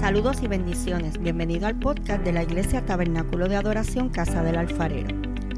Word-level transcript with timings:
Saludos 0.00 0.42
y 0.42 0.46
bendiciones. 0.46 1.18
Bienvenido 1.18 1.66
al 1.66 1.78
podcast 1.78 2.22
de 2.22 2.32
la 2.32 2.42
Iglesia 2.42 2.84
Tabernáculo 2.84 3.48
de 3.48 3.56
Adoración 3.56 4.10
Casa 4.10 4.42
del 4.42 4.56
Alfarero. 4.56 5.08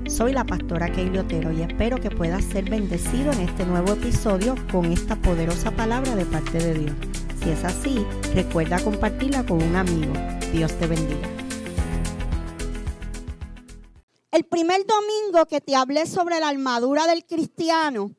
Soy 0.09 0.33
la 0.33 0.45
pastora 0.45 0.91
Keili 0.91 1.19
Otero 1.19 1.53
y 1.53 1.63
espero 1.63 1.99
que 1.99 2.11
puedas 2.11 2.45
ser 2.45 2.71
bendecido 2.71 3.33
en 3.33 3.41
este 3.41 3.67
nuevo 3.67 3.93
episodio 3.93 4.55
con 4.71 4.87
esta 4.87 5.17
poderosa 5.17 5.73
palabra 5.73 6.15
de 6.15 6.25
parte 6.25 6.59
de 6.59 6.75
Dios. 6.75 6.97
Si 7.43 7.51
es 7.51 7.65
así, 7.65 8.07
recuerda 8.35 8.79
compartirla 8.79 9.45
con 9.45 9.61
un 9.63 9.75
amigo. 9.75 10.13
Dios 10.53 10.73
te 10.79 10.87
bendiga. 10.87 11.29
El 14.31 14.45
primer 14.45 14.87
domingo 14.87 15.47
que 15.47 15.61
te 15.61 15.75
hablé 15.75 16.07
sobre 16.07 16.39
la 16.39 16.49
armadura 16.49 17.07
del 17.07 17.25
cristiano, 17.25 18.13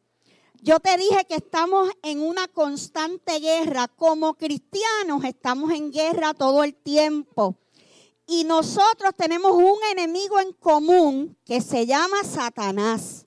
yo 0.62 0.80
te 0.80 0.98
dije 0.98 1.26
que 1.28 1.36
estamos 1.36 1.90
en 2.04 2.22
una 2.22 2.48
constante 2.48 3.40
guerra. 3.40 3.88
Como 3.88 4.34
cristianos 4.34 5.24
estamos 5.24 5.72
en 5.72 5.92
guerra 5.92 6.34
todo 6.34 6.64
el 6.64 6.76
tiempo. 6.76 7.56
Y 8.28 8.44
nosotros 8.44 9.12
tenemos 9.18 9.54
un 9.54 9.78
enemigo 9.92 10.40
en 10.40 10.54
común 10.54 11.38
que 11.46 11.62
se 11.62 11.86
llama 11.86 12.24
Satanás. 12.24 13.26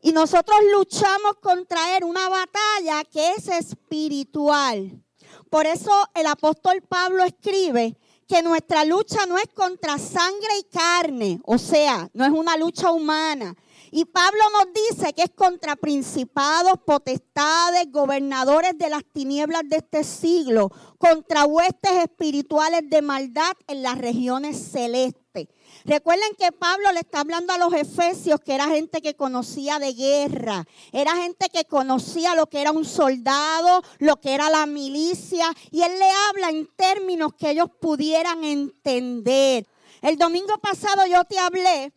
Y 0.00 0.12
nosotros 0.12 0.58
luchamos 0.76 1.36
contra 1.40 1.96
él 1.96 2.04
una 2.04 2.28
batalla 2.28 3.04
que 3.04 3.32
es 3.32 3.48
espiritual. 3.48 5.02
Por 5.48 5.66
eso 5.66 5.90
el 6.14 6.26
apóstol 6.26 6.82
Pablo 6.82 7.24
escribe 7.24 7.96
que 8.26 8.42
nuestra 8.42 8.84
lucha 8.84 9.26
no 9.26 9.38
es 9.38 9.48
contra 9.54 9.98
sangre 9.98 10.58
y 10.58 10.62
carne, 10.64 11.40
o 11.44 11.58
sea, 11.58 12.08
no 12.14 12.24
es 12.24 12.30
una 12.30 12.56
lucha 12.56 12.90
humana, 12.90 13.54
y 13.94 14.06
Pablo 14.06 14.40
nos 14.52 14.72
dice 14.72 15.12
que 15.12 15.24
es 15.24 15.30
contra 15.30 15.76
principados, 15.76 16.80
potestades, 16.86 17.92
gobernadores 17.92 18.76
de 18.78 18.88
las 18.88 19.04
tinieblas 19.04 19.64
de 19.66 19.76
este 19.76 20.02
siglo, 20.02 20.70
contra 20.96 21.44
huestes 21.44 21.92
espirituales 22.02 22.88
de 22.88 23.02
maldad 23.02 23.52
en 23.66 23.82
las 23.82 23.98
regiones 23.98 24.56
celestes. 24.72 25.48
Recuerden 25.84 26.30
que 26.38 26.52
Pablo 26.52 26.90
le 26.92 27.00
está 27.00 27.20
hablando 27.20 27.52
a 27.52 27.58
los 27.58 27.74
efesios 27.74 28.40
que 28.40 28.54
era 28.54 28.68
gente 28.68 29.02
que 29.02 29.14
conocía 29.14 29.78
de 29.78 29.92
guerra, 29.92 30.64
era 30.92 31.14
gente 31.16 31.50
que 31.50 31.66
conocía 31.66 32.34
lo 32.34 32.46
que 32.46 32.62
era 32.62 32.70
un 32.70 32.86
soldado, 32.86 33.82
lo 33.98 34.18
que 34.22 34.32
era 34.32 34.48
la 34.48 34.64
milicia, 34.64 35.52
y 35.70 35.82
él 35.82 35.92
le 35.98 36.10
habla 36.30 36.48
en 36.48 36.66
términos 36.76 37.34
que 37.34 37.50
ellos 37.50 37.68
pudieran 37.78 38.42
entender. 38.42 39.66
El 40.00 40.16
domingo 40.16 40.56
pasado 40.58 41.06
yo 41.06 41.24
te 41.24 41.38
hablé 41.38 41.92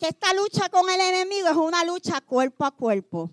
que 0.00 0.08
esta 0.08 0.32
lucha 0.32 0.70
con 0.70 0.88
el 0.88 0.98
enemigo 0.98 1.48
es 1.48 1.56
una 1.56 1.84
lucha 1.84 2.22
cuerpo 2.22 2.64
a 2.64 2.70
cuerpo. 2.70 3.30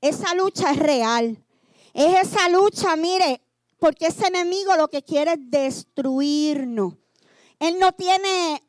Esa 0.00 0.36
lucha 0.36 0.70
es 0.70 0.78
real. 0.78 1.44
Es 1.92 2.28
esa 2.28 2.48
lucha, 2.48 2.94
mire, 2.94 3.42
porque 3.80 4.06
ese 4.06 4.28
enemigo 4.28 4.76
lo 4.76 4.86
que 4.86 5.02
quiere 5.02 5.32
es 5.32 5.38
destruirnos. 5.40 6.94
Él 7.58 7.80
no 7.80 7.90
tiene 7.90 8.62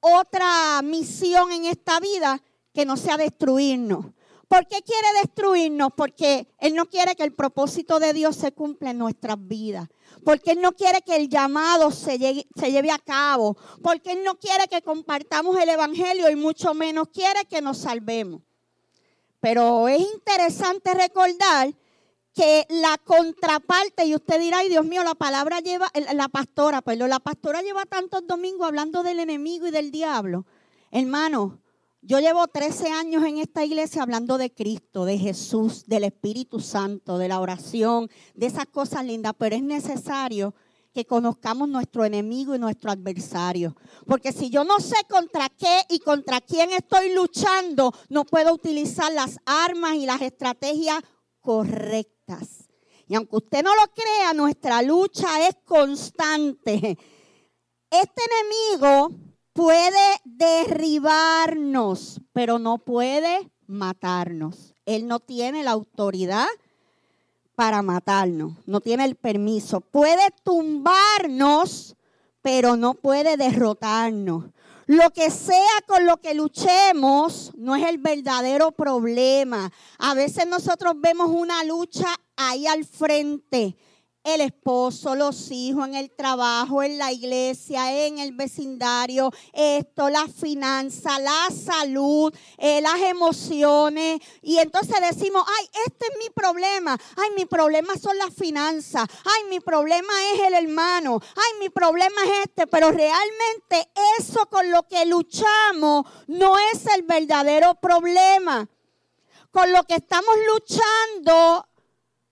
otra 0.00 0.82
misión 0.82 1.52
en 1.52 1.66
esta 1.66 2.00
vida 2.00 2.42
que 2.74 2.84
no 2.84 2.96
sea 2.96 3.16
destruirnos. 3.16 4.06
¿Por 4.50 4.66
qué 4.66 4.82
quiere 4.82 5.06
destruirnos? 5.22 5.90
Porque 5.96 6.52
Él 6.58 6.74
no 6.74 6.86
quiere 6.86 7.14
que 7.14 7.22
el 7.22 7.32
propósito 7.32 8.00
de 8.00 8.12
Dios 8.12 8.34
se 8.34 8.50
cumpla 8.50 8.90
en 8.90 8.98
nuestras 8.98 9.36
vidas. 9.38 9.88
Porque 10.24 10.50
Él 10.50 10.60
no 10.60 10.72
quiere 10.72 11.02
que 11.02 11.14
el 11.14 11.28
llamado 11.28 11.92
se 11.92 12.18
lleve, 12.18 12.90
a 12.90 12.98
cabo. 12.98 13.56
Porque 13.80 14.10
Él 14.10 14.24
no 14.24 14.40
quiere 14.40 14.66
que 14.66 14.82
compartamos 14.82 15.56
el 15.56 15.68
Evangelio 15.68 16.28
y 16.28 16.34
mucho 16.34 16.74
menos 16.74 17.10
quiere 17.14 17.44
que 17.48 17.62
nos 17.62 17.78
salvemos. 17.78 18.42
Pero 19.38 19.86
es 19.86 20.00
interesante 20.00 20.94
recordar 20.94 21.72
que 22.34 22.66
la 22.70 22.98
contraparte, 23.04 24.04
y 24.06 24.16
usted 24.16 24.40
dirá, 24.40 24.58
ay 24.58 24.68
Dios 24.68 24.84
mío, 24.84 25.04
la 25.04 25.14
palabra 25.14 25.60
lleva, 25.60 25.92
la 26.12 26.28
pastora, 26.28 26.82
pero 26.82 27.06
la 27.06 27.20
pastora 27.20 27.62
lleva 27.62 27.86
tantos 27.86 28.26
domingos 28.26 28.66
hablando 28.66 29.04
del 29.04 29.20
enemigo 29.20 29.68
y 29.68 29.70
del 29.70 29.92
diablo. 29.92 30.44
Hermano, 30.90 31.60
yo 32.02 32.18
llevo 32.18 32.46
13 32.48 32.88
años 32.88 33.24
en 33.24 33.38
esta 33.38 33.64
iglesia 33.64 34.02
hablando 34.02 34.38
de 34.38 34.52
Cristo, 34.52 35.04
de 35.04 35.18
Jesús, 35.18 35.84
del 35.86 36.04
Espíritu 36.04 36.60
Santo, 36.60 37.18
de 37.18 37.28
la 37.28 37.40
oración, 37.40 38.08
de 38.34 38.46
esas 38.46 38.66
cosas 38.66 39.04
lindas, 39.04 39.34
pero 39.38 39.56
es 39.56 39.62
necesario 39.62 40.54
que 40.94 41.04
conozcamos 41.04 41.68
nuestro 41.68 42.04
enemigo 42.04 42.54
y 42.54 42.58
nuestro 42.58 42.90
adversario. 42.90 43.76
Porque 44.06 44.32
si 44.32 44.50
yo 44.50 44.64
no 44.64 44.80
sé 44.80 44.96
contra 45.08 45.48
qué 45.50 45.82
y 45.88 46.00
contra 46.00 46.40
quién 46.40 46.70
estoy 46.72 47.14
luchando, 47.14 47.92
no 48.08 48.24
puedo 48.24 48.54
utilizar 48.54 49.12
las 49.12 49.38
armas 49.44 49.94
y 49.94 50.06
las 50.06 50.22
estrategias 50.22 51.02
correctas. 51.40 52.68
Y 53.06 53.14
aunque 53.14 53.36
usted 53.36 53.62
no 53.62 53.74
lo 53.74 53.92
crea, 53.92 54.32
nuestra 54.34 54.82
lucha 54.82 55.46
es 55.46 55.56
constante. 55.64 56.98
Este 57.90 58.22
enemigo 58.40 59.29
puede 59.60 60.22
derribarnos, 60.24 62.22
pero 62.32 62.58
no 62.58 62.78
puede 62.78 63.50
matarnos. 63.66 64.74
Él 64.86 65.06
no 65.06 65.20
tiene 65.20 65.62
la 65.62 65.72
autoridad 65.72 66.46
para 67.56 67.82
matarnos, 67.82 68.54
no 68.64 68.80
tiene 68.80 69.04
el 69.04 69.16
permiso. 69.16 69.82
Puede 69.82 70.22
tumbarnos, 70.44 71.94
pero 72.40 72.76
no 72.76 72.94
puede 72.94 73.36
derrotarnos. 73.36 74.46
Lo 74.86 75.10
que 75.10 75.30
sea 75.30 75.84
con 75.86 76.06
lo 76.06 76.16
que 76.16 76.32
luchemos 76.32 77.52
no 77.54 77.76
es 77.76 77.86
el 77.86 77.98
verdadero 77.98 78.72
problema. 78.72 79.70
A 79.98 80.14
veces 80.14 80.46
nosotros 80.46 80.94
vemos 80.96 81.28
una 81.28 81.64
lucha 81.64 82.08
ahí 82.34 82.66
al 82.66 82.86
frente, 82.86 83.76
el 84.22 84.42
esposo, 84.42 85.14
los 85.14 85.50
hijos, 85.50 85.88
en 85.88 85.94
el 85.94 86.10
trabajo, 86.10 86.82
en 86.82 86.98
la 86.98 87.10
iglesia, 87.10 88.06
en 88.06 88.18
el 88.18 88.32
vecindario, 88.32 89.32
esto, 89.52 90.10
la 90.10 90.26
finanza, 90.28 91.18
la 91.18 91.48
salud, 91.50 92.34
eh, 92.58 92.80
las 92.82 93.00
emociones. 93.00 94.20
Y 94.42 94.58
entonces 94.58 94.96
decimos, 95.00 95.44
ay, 95.58 95.70
este 95.86 96.06
es 96.06 96.18
mi 96.18 96.30
problema. 96.30 96.98
Ay, 97.16 97.30
mi 97.36 97.46
problema 97.46 97.96
son 97.96 98.18
las 98.18 98.34
finanzas. 98.34 99.08
Ay, 99.24 99.48
mi 99.48 99.60
problema 99.60 100.12
es 100.34 100.40
el 100.40 100.54
hermano. 100.54 101.20
Ay, 101.36 101.58
mi 101.58 101.70
problema 101.70 102.22
es 102.24 102.48
este. 102.48 102.66
Pero 102.66 102.90
realmente 102.90 103.90
eso 104.18 104.46
con 104.50 104.70
lo 104.70 104.82
que 104.86 105.06
luchamos 105.06 106.04
no 106.26 106.56
es 106.72 106.86
el 106.94 107.02
verdadero 107.02 107.74
problema. 107.76 108.68
Con 109.50 109.72
lo 109.72 109.82
que 109.84 109.94
estamos 109.94 110.34
luchando 110.46 111.66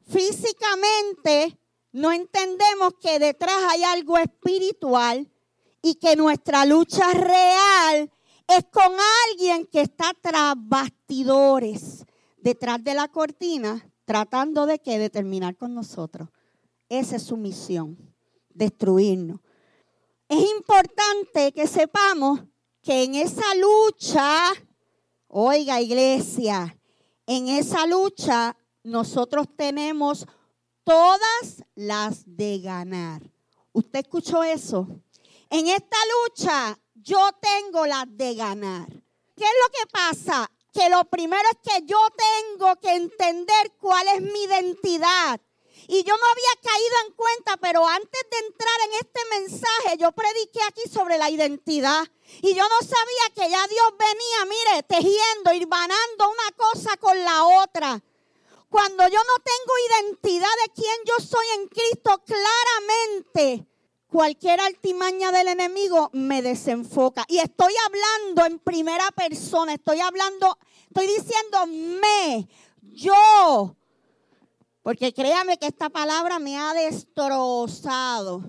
físicamente 0.06 1.58
no 1.98 2.12
entendemos 2.12 2.94
que 3.00 3.18
detrás 3.18 3.60
hay 3.70 3.82
algo 3.82 4.18
espiritual 4.18 5.28
y 5.82 5.96
que 5.96 6.14
nuestra 6.14 6.64
lucha 6.64 7.12
real 7.12 8.12
es 8.46 8.64
con 8.70 8.92
alguien 9.26 9.66
que 9.66 9.80
está 9.80 10.12
tras 10.20 10.54
bastidores, 10.56 12.06
detrás 12.36 12.82
de 12.84 12.94
la 12.94 13.08
cortina, 13.08 13.84
tratando 14.04 14.66
de 14.66 14.78
que 14.78 14.98
determinar 15.00 15.56
con 15.56 15.74
nosotros. 15.74 16.28
Esa 16.88 17.16
es 17.16 17.24
su 17.24 17.36
misión, 17.36 17.98
destruirnos. 18.50 19.40
Es 20.28 20.38
importante 20.56 21.52
que 21.52 21.66
sepamos 21.66 22.40
que 22.80 23.02
en 23.02 23.16
esa 23.16 23.54
lucha, 23.56 24.52
oiga 25.26 25.80
iglesia, 25.80 26.78
en 27.26 27.48
esa 27.48 27.88
lucha 27.88 28.56
nosotros 28.84 29.48
tenemos 29.56 30.26
todas 30.88 31.62
las 31.74 32.22
de 32.24 32.60
ganar. 32.60 33.20
¿Usted 33.72 33.98
escuchó 33.98 34.42
eso? 34.42 34.88
En 35.50 35.68
esta 35.68 35.96
lucha 36.14 36.78
yo 36.94 37.28
tengo 37.42 37.84
las 37.84 38.06
de 38.08 38.34
ganar. 38.34 38.88
¿Qué 39.36 39.44
es 39.44 39.52
lo 39.62 39.68
que 39.70 39.86
pasa? 39.92 40.50
Que 40.72 40.88
lo 40.88 41.04
primero 41.04 41.42
es 41.52 41.72
que 41.72 41.84
yo 41.84 41.98
tengo 42.16 42.74
que 42.76 42.94
entender 42.94 43.72
cuál 43.78 44.08
es 44.08 44.22
mi 44.22 44.44
identidad. 44.44 45.38
Y 45.88 46.02
yo 46.04 46.16
no 46.16 46.26
había 46.26 46.72
caído 46.72 46.96
en 47.06 47.12
cuenta, 47.14 47.56
pero 47.58 47.86
antes 47.86 48.20
de 48.30 48.38
entrar 48.46 48.80
en 48.86 48.92
este 48.94 49.20
mensaje, 49.40 49.98
yo 49.98 50.12
prediqué 50.12 50.60
aquí 50.68 50.88
sobre 50.90 51.18
la 51.18 51.28
identidad. 51.28 52.06
Y 52.40 52.54
yo 52.54 52.66
no 52.66 52.80
sabía 52.80 53.34
que 53.34 53.50
ya 53.50 53.66
Dios 53.66 53.92
venía, 53.98 54.44
mire, 54.46 54.82
tejiendo, 54.84 55.52
irvanando 55.52 56.30
una 56.30 56.56
cosa 56.56 56.96
con 56.96 57.22
la 57.22 57.44
otra. 57.62 58.02
Cuando 58.68 59.04
yo 59.08 59.18
no 59.18 59.42
tengo 59.42 60.10
identidad 60.12 60.48
de 60.66 60.72
quién 60.74 60.96
yo 61.06 61.24
soy 61.24 61.46
en 61.56 61.68
Cristo, 61.68 62.22
claramente 62.26 63.66
cualquier 64.08 64.60
altimaña 64.60 65.32
del 65.32 65.48
enemigo 65.48 66.10
me 66.12 66.42
desenfoca. 66.42 67.24
Y 67.28 67.38
estoy 67.38 67.72
hablando 67.86 68.44
en 68.46 68.58
primera 68.58 69.10
persona, 69.12 69.74
estoy 69.74 70.00
hablando, 70.00 70.58
estoy 70.86 71.06
diciendo 71.06 71.66
me, 71.66 72.48
yo. 72.82 73.74
Porque 74.82 75.14
créame 75.14 75.58
que 75.58 75.66
esta 75.66 75.88
palabra 75.88 76.38
me 76.38 76.58
ha 76.58 76.74
destrozado. 76.74 78.42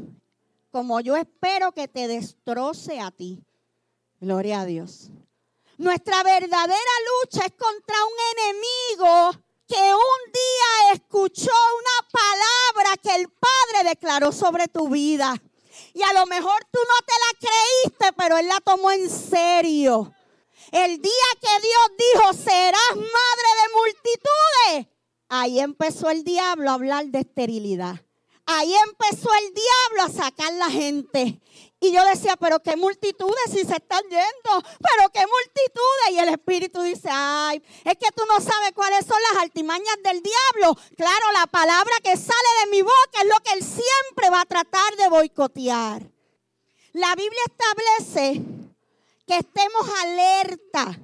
Como 0.72 1.00
yo 1.00 1.16
espero 1.16 1.72
que 1.72 1.88
te 1.88 2.08
destroce 2.08 3.00
a 3.00 3.12
ti. 3.12 3.44
Gloria 4.20 4.62
a 4.62 4.66
Dios. 4.66 5.12
Nuestra 5.78 6.24
verdadera 6.24 6.92
lucha 7.24 7.46
es 7.46 7.54
contra 7.54 7.96
un 8.06 8.38
enemigo 8.38 9.49
que 9.70 9.94
un 9.94 10.32
día 10.34 10.94
escuchó 10.96 11.52
una 11.52 12.10
palabra 12.12 12.98
que 13.04 13.16
el 13.16 13.30
Padre 13.30 13.90
declaró 13.90 14.32
sobre 14.32 14.68
tu 14.68 14.90
vida. 14.90 15.36
Y 15.94 16.02
a 16.02 16.14
lo 16.14 16.26
mejor 16.26 16.66
tú 16.72 16.80
no 16.80 17.06
te 17.06 17.14
la 17.14 17.50
creíste, 17.50 18.14
pero 18.18 18.38
Él 18.38 18.48
la 18.48 18.60
tomó 18.62 18.92
en 18.92 19.10
serio. 19.10 20.12
El 20.72 21.00
día 21.02 21.30
que 21.40 21.62
Dios 21.62 21.92
dijo, 21.98 22.34
serás 22.34 22.96
madre 22.96 23.50
de 23.62 23.74
multitudes, 23.76 24.96
ahí 25.30 25.60
empezó 25.60 26.10
el 26.10 26.24
diablo 26.24 26.72
a 26.72 26.74
hablar 26.74 27.06
de 27.06 27.20
esterilidad. 27.20 28.02
Ahí 28.46 28.74
empezó 28.76 29.30
el 29.32 29.54
diablo 29.54 30.04
a 30.04 30.24
sacar 30.24 30.52
la 30.54 30.72
gente. 30.72 31.40
Y 31.82 31.94
yo 31.94 32.04
decía, 32.06 32.36
pero 32.36 32.60
qué 32.60 32.76
multitudes 32.76 33.52
si 33.52 33.60
se 33.60 33.76
están 33.78 34.04
yendo, 34.04 34.70
pero 34.80 35.10
qué 35.14 35.22
multitudes. 35.22 36.12
Y 36.12 36.20
el 36.20 36.30
Espíritu 36.30 36.82
dice, 36.82 37.08
ay, 37.10 37.64
es 37.86 37.96
que 37.96 38.12
tú 38.14 38.24
no 38.28 38.42
sabes 38.42 38.74
cuáles 38.76 39.06
son 39.06 39.18
las 39.32 39.44
altimañas 39.44 39.96
del 40.04 40.22
diablo. 40.22 40.76
Claro, 40.98 41.32
la 41.34 41.48
palabra 41.48 41.94
que 42.04 42.18
sale 42.18 42.50
de 42.66 42.72
mi 42.72 42.82
boca 42.82 43.22
es 43.22 43.28
lo 43.28 43.40
que 43.44 43.54
él 43.54 43.64
siempre 43.64 44.30
va 44.30 44.42
a 44.42 44.46
tratar 44.46 44.96
de 44.98 45.08
boicotear. 45.08 46.12
La 46.92 47.16
Biblia 47.16 47.42
establece 47.46 48.42
que 49.26 49.38
estemos 49.38 49.90
alerta. 50.02 51.00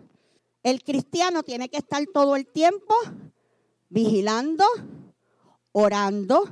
El 0.62 0.84
cristiano 0.84 1.44
tiene 1.44 1.70
que 1.70 1.78
estar 1.78 2.04
todo 2.14 2.36
el 2.36 2.48
tiempo 2.48 2.96
vigilando, 3.88 4.66
orando, 5.72 6.50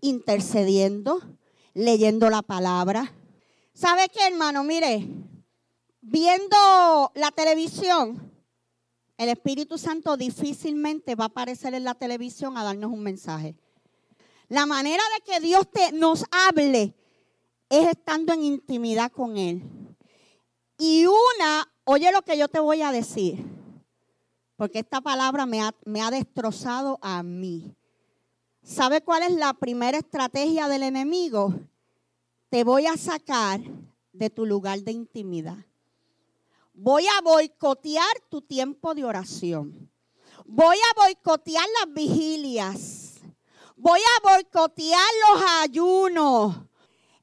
intercediendo, 0.00 1.20
leyendo 1.74 2.30
la 2.30 2.42
palabra. 2.42 3.12
¿Sabe 3.80 4.10
qué, 4.10 4.26
hermano? 4.26 4.62
Mire, 4.62 5.08
viendo 6.02 7.10
la 7.14 7.30
televisión, 7.30 8.30
el 9.16 9.30
Espíritu 9.30 9.78
Santo 9.78 10.18
difícilmente 10.18 11.14
va 11.14 11.24
a 11.24 11.28
aparecer 11.28 11.72
en 11.72 11.84
la 11.84 11.94
televisión 11.94 12.58
a 12.58 12.62
darnos 12.62 12.92
un 12.92 13.02
mensaje. 13.02 13.56
La 14.48 14.66
manera 14.66 15.02
de 15.16 15.32
que 15.32 15.40
Dios 15.40 15.66
te, 15.70 15.92
nos 15.92 16.26
hable 16.30 16.94
es 17.70 17.88
estando 17.88 18.34
en 18.34 18.42
intimidad 18.42 19.10
con 19.12 19.38
Él. 19.38 19.62
Y 20.76 21.06
una, 21.06 21.72
oye 21.84 22.12
lo 22.12 22.20
que 22.20 22.36
yo 22.36 22.48
te 22.48 22.60
voy 22.60 22.82
a 22.82 22.92
decir, 22.92 23.42
porque 24.56 24.80
esta 24.80 25.00
palabra 25.00 25.46
me 25.46 25.62
ha, 25.62 25.74
me 25.86 26.02
ha 26.02 26.10
destrozado 26.10 26.98
a 27.00 27.22
mí. 27.22 27.74
¿Sabe 28.62 29.00
cuál 29.00 29.22
es 29.22 29.32
la 29.32 29.54
primera 29.54 29.96
estrategia 29.96 30.68
del 30.68 30.82
enemigo? 30.82 31.54
Te 32.50 32.64
voy 32.64 32.86
a 32.86 32.96
sacar 32.96 33.60
de 34.12 34.28
tu 34.28 34.44
lugar 34.44 34.80
de 34.80 34.90
intimidad. 34.90 35.64
Voy 36.74 37.06
a 37.06 37.20
boicotear 37.22 38.12
tu 38.28 38.42
tiempo 38.42 38.92
de 38.92 39.04
oración. 39.04 39.88
Voy 40.46 40.76
a 40.76 41.00
boicotear 41.00 41.64
las 41.78 41.94
vigilias. 41.94 43.20
Voy 43.76 44.00
a 44.00 44.28
boicotear 44.28 45.06
los 45.28 45.42
ayunos. 45.60 46.56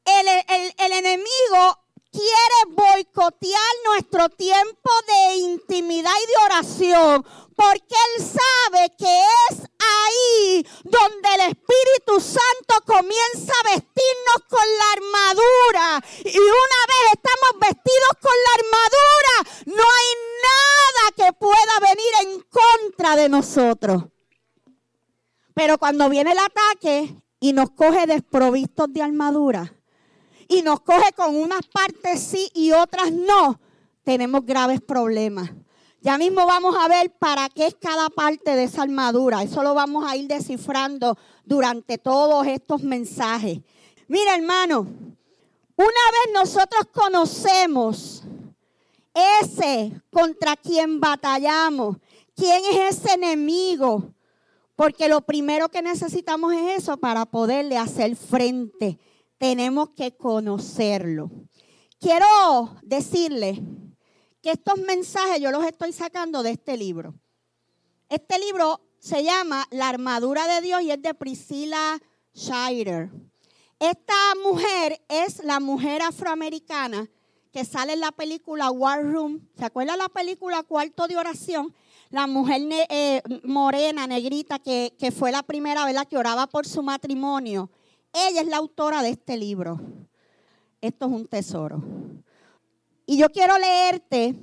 El, 0.06 0.28
el, 0.28 0.74
el 0.78 0.92
enemigo 0.94 1.78
quiere 2.12 2.76
boicotear 2.76 3.74
nuestro 3.86 4.30
tiempo 4.30 4.90
de 5.08 5.36
intimidad 5.38 6.12
y 6.12 6.28
de 6.28 6.46
oración, 6.46 7.26
porque 7.56 7.96
Él 7.96 8.24
sabe 8.24 8.94
que 8.98 9.22
es 9.50 9.60
ahí 9.60 10.66
donde 10.84 11.30
el 11.36 11.42
Espíritu 11.52 12.20
Santo 12.20 12.76
comienza 12.86 13.54
a 13.54 13.70
vestirnos 13.70 14.40
con 14.50 14.68
la 14.78 14.92
armadura. 14.94 16.06
Y 16.26 16.38
una 16.38 16.82
vez 16.88 17.14
estamos 17.14 17.60
vestidos 17.62 18.14
con 18.22 18.34
la 18.46 18.52
armadura, 18.60 19.76
no 19.78 19.84
hay 19.84 20.10
nada 20.44 21.12
que 21.16 21.34
pueda 21.34 21.80
venir 21.82 22.14
en 22.24 22.42
contra 22.50 23.16
de 23.16 23.30
nosotros. 23.30 24.04
Pero 25.54 25.80
cuando 25.80 26.10
viene 26.10 26.34
el 26.34 26.40
ataque 26.40 27.16
y 27.40 27.54
nos 27.54 27.72
coge 27.72 28.06
desprovistos 28.06 28.94
de 28.94 29.02
armadura, 29.02 29.74
y 30.48 30.62
nos 30.62 30.82
coge 30.82 31.12
con 31.14 31.36
unas 31.36 31.66
partes 31.68 32.22
sí 32.22 32.50
y 32.54 32.72
otras 32.72 33.12
no, 33.12 33.60
tenemos 34.04 34.46
graves 34.46 34.82
problemas. 34.82 35.52
Ya 36.02 36.18
mismo 36.18 36.46
vamos 36.46 36.76
a 36.80 36.88
ver 36.88 37.12
para 37.12 37.50
qué 37.50 37.68
es 37.68 37.76
cada 37.76 38.10
parte 38.10 38.56
de 38.56 38.64
esa 38.64 38.84
armadura. 38.84 39.44
Eso 39.44 39.64
lo 39.64 39.74
vamos 39.74 40.06
a 40.10 40.16
ir 40.16 40.28
descifrando 40.28 41.18
durante 41.44 41.98
todos 41.98 42.46
estos 42.48 42.82
mensajes. 42.84 43.60
Mira, 44.08 44.36
hermano, 44.36 44.88
una 45.76 45.86
vez 45.86 46.34
nosotros 46.34 46.86
conocemos 46.94 48.24
ese 49.42 49.92
contra 50.12 50.56
quien 50.56 51.00
batallamos, 51.00 51.98
quién 52.36 52.62
es 52.72 52.98
ese 52.98 53.14
enemigo, 53.16 54.14
porque 54.76 55.10
lo 55.10 55.22
primero 55.22 55.70
que 55.70 55.82
necesitamos 55.82 56.54
es 56.54 56.84
eso 56.84 56.98
para 56.98 57.26
poderle 57.26 57.78
hacer 57.78 58.16
frente 58.16 59.00
tenemos 59.38 59.90
que 59.90 60.16
conocerlo. 60.16 61.32
Quiero 62.00 62.26
decirle 62.84 63.62
que 64.42 64.52
estos 64.52 64.78
mensajes 64.80 65.42
yo 65.42 65.52
los 65.52 65.66
estoy 65.66 65.92
sacando 65.94 66.44
de 66.44 66.52
este 66.52 66.78
libro. 66.78 67.16
Este 68.10 68.40
libro 68.40 68.82
se 69.00 69.24
llama 69.24 69.68
La 69.72 69.90
armadura 69.90 70.48
de 70.48 70.62
Dios 70.62 70.82
y 70.82 70.92
es 70.92 71.02
de 71.02 71.14
Priscilla 71.14 72.00
Schreider. 72.36 73.10
Esta 73.80 74.16
mujer 74.44 75.02
es 75.08 75.44
la 75.44 75.60
mujer 75.60 76.02
afroamericana 76.02 77.10
que 77.52 77.66
sale 77.66 77.94
en 77.94 78.00
la 78.00 78.12
película 78.12 78.72
War 78.72 79.04
Room. 79.04 79.48
¿Se 79.58 79.66
acuerda 79.66 79.98
la 79.98 80.10
película 80.10 80.64
Cuarto 80.64 81.08
de 81.08 81.18
Oración? 81.18 81.74
La 82.10 82.26
mujer 82.26 82.62
eh, 82.90 83.22
morena, 83.44 84.08
negrita, 84.08 84.60
que, 84.60 84.96
que, 84.98 85.12
fue 85.12 85.32
la 85.32 85.44
primera, 85.44 85.86
¿verdad? 85.86 86.08
Que 86.08 86.18
oraba 86.18 86.48
por 86.48 86.66
su 86.66 86.82
matrimonio. 86.82 87.70
Ella 88.18 88.42
es 88.42 88.48
la 88.48 88.58
autora 88.58 89.04
de 89.04 89.10
este 89.10 89.38
libro. 89.38 89.80
Esto 90.82 91.06
es 91.06 91.12
un 91.12 91.28
tesoro. 91.28 91.84
Y 93.06 93.18
yo 93.18 93.30
quiero 93.30 93.58
leerte 93.60 94.34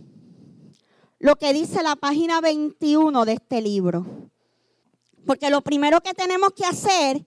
lo 1.18 1.34
que 1.36 1.52
dice 1.52 1.82
la 1.82 1.96
página 1.96 2.40
21 2.40 3.24
de 3.24 3.32
este 3.32 3.60
libro. 3.60 4.30
Porque 5.26 5.50
lo 5.50 5.60
primero 5.60 6.00
que 6.00 6.14
tenemos 6.14 6.50
que 6.52 6.64
hacer 6.64 7.26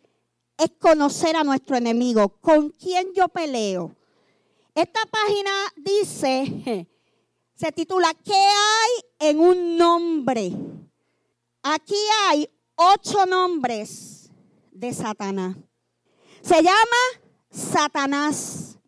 es 0.57 0.71
conocer 0.79 1.35
a 1.35 1.44
nuestro 1.44 1.75
enemigo. 1.75 2.29
¿Con 2.39 2.69
quién 2.69 3.07
yo 3.13 3.27
peleo? 3.27 3.93
Esta 4.73 5.01
página 5.05 5.51
dice, 5.75 6.88
se 7.55 7.71
titula, 7.73 8.13
¿qué 8.23 8.33
hay 8.33 9.29
en 9.31 9.39
un 9.39 9.77
nombre? 9.77 10.53
Aquí 11.63 11.95
hay 12.29 12.50
ocho 12.75 13.25
nombres 13.25 14.29
de 14.71 14.93
Satanás. 14.93 15.57
Se 16.47 16.63
llama 16.63 17.03
Satanás, 17.51 18.79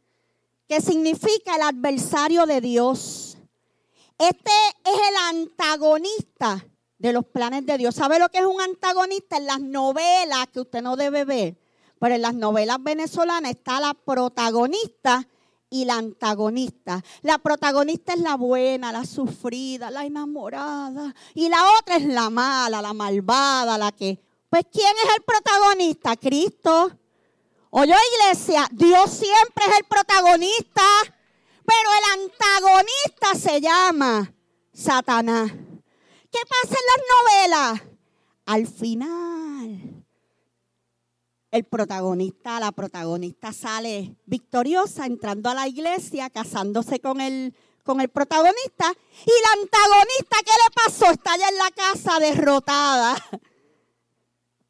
que 0.65 0.79
significa 0.79 1.57
el 1.57 1.63
adversario 1.63 2.45
de 2.45 2.61
Dios. 2.61 3.37
Este 4.17 4.51
es 4.85 4.93
el 4.93 5.37
antagonista 5.37 6.65
de 6.97 7.11
los 7.11 7.25
planes 7.25 7.65
de 7.65 7.77
Dios. 7.77 7.95
¿Sabe 7.95 8.17
lo 8.17 8.29
que 8.29 8.37
es 8.37 8.45
un 8.45 8.61
antagonista? 8.61 9.35
En 9.35 9.45
las 9.45 9.59
novelas 9.59 10.47
que 10.53 10.61
usted 10.61 10.81
no 10.81 10.95
debe 10.95 11.25
ver, 11.25 11.59
pero 11.99 12.15
en 12.15 12.21
las 12.21 12.33
novelas 12.33 12.77
venezolanas 12.81 13.51
está 13.51 13.81
la 13.81 13.93
protagonista 13.93 15.27
y 15.69 15.83
la 15.83 15.95
antagonista. 15.95 17.03
La 17.23 17.39
protagonista 17.39 18.13
es 18.13 18.21
la 18.21 18.37
buena, 18.37 18.93
la 18.93 19.03
sufrida, 19.03 19.91
la 19.91 20.05
enamorada. 20.05 21.13
Y 21.33 21.49
la 21.49 21.57
otra 21.77 21.97
es 21.97 22.05
la 22.05 22.29
mala, 22.29 22.81
la 22.81 22.93
malvada, 22.93 23.77
la 23.77 23.91
que... 23.91 24.17
Pues 24.49 24.63
¿quién 24.71 24.93
es 25.03 25.15
el 25.17 25.23
protagonista? 25.23 26.15
Cristo. 26.15 26.98
Oye, 27.71 27.93
iglesia, 28.13 28.67
Dios 28.71 29.11
siempre 29.11 29.63
es 29.67 29.77
el 29.77 29.85
protagonista, 29.85 30.81
pero 31.65 31.89
el 31.99 32.21
antagonista 32.23 33.35
se 33.39 33.61
llama 33.61 34.33
Satanás. 34.73 35.51
¿Qué 36.31 36.39
pasa 36.49 36.75
en 36.75 36.85
las 36.87 37.01
novelas? 37.13 37.81
Al 38.47 38.65
final, 38.65 40.03
el 41.51 41.63
protagonista, 41.65 42.59
la 42.59 42.71
protagonista 42.71 43.53
sale 43.53 44.15
victoriosa 44.25 45.05
entrando 45.05 45.49
a 45.51 45.53
la 45.53 45.67
iglesia, 45.67 46.31
casándose 46.31 46.99
con 46.99 47.21
el, 47.21 47.55
con 47.83 48.01
el 48.01 48.09
protagonista. 48.09 48.91
Y 49.25 49.31
la 49.43 49.61
antagonista, 49.61 50.37
¿qué 50.43 50.51
le 50.51 50.75
pasó? 50.83 51.05
Está 51.11 51.33
allá 51.33 51.49
en 51.49 51.57
la 51.57 51.69
casa 51.69 52.19
derrotada. 52.19 53.15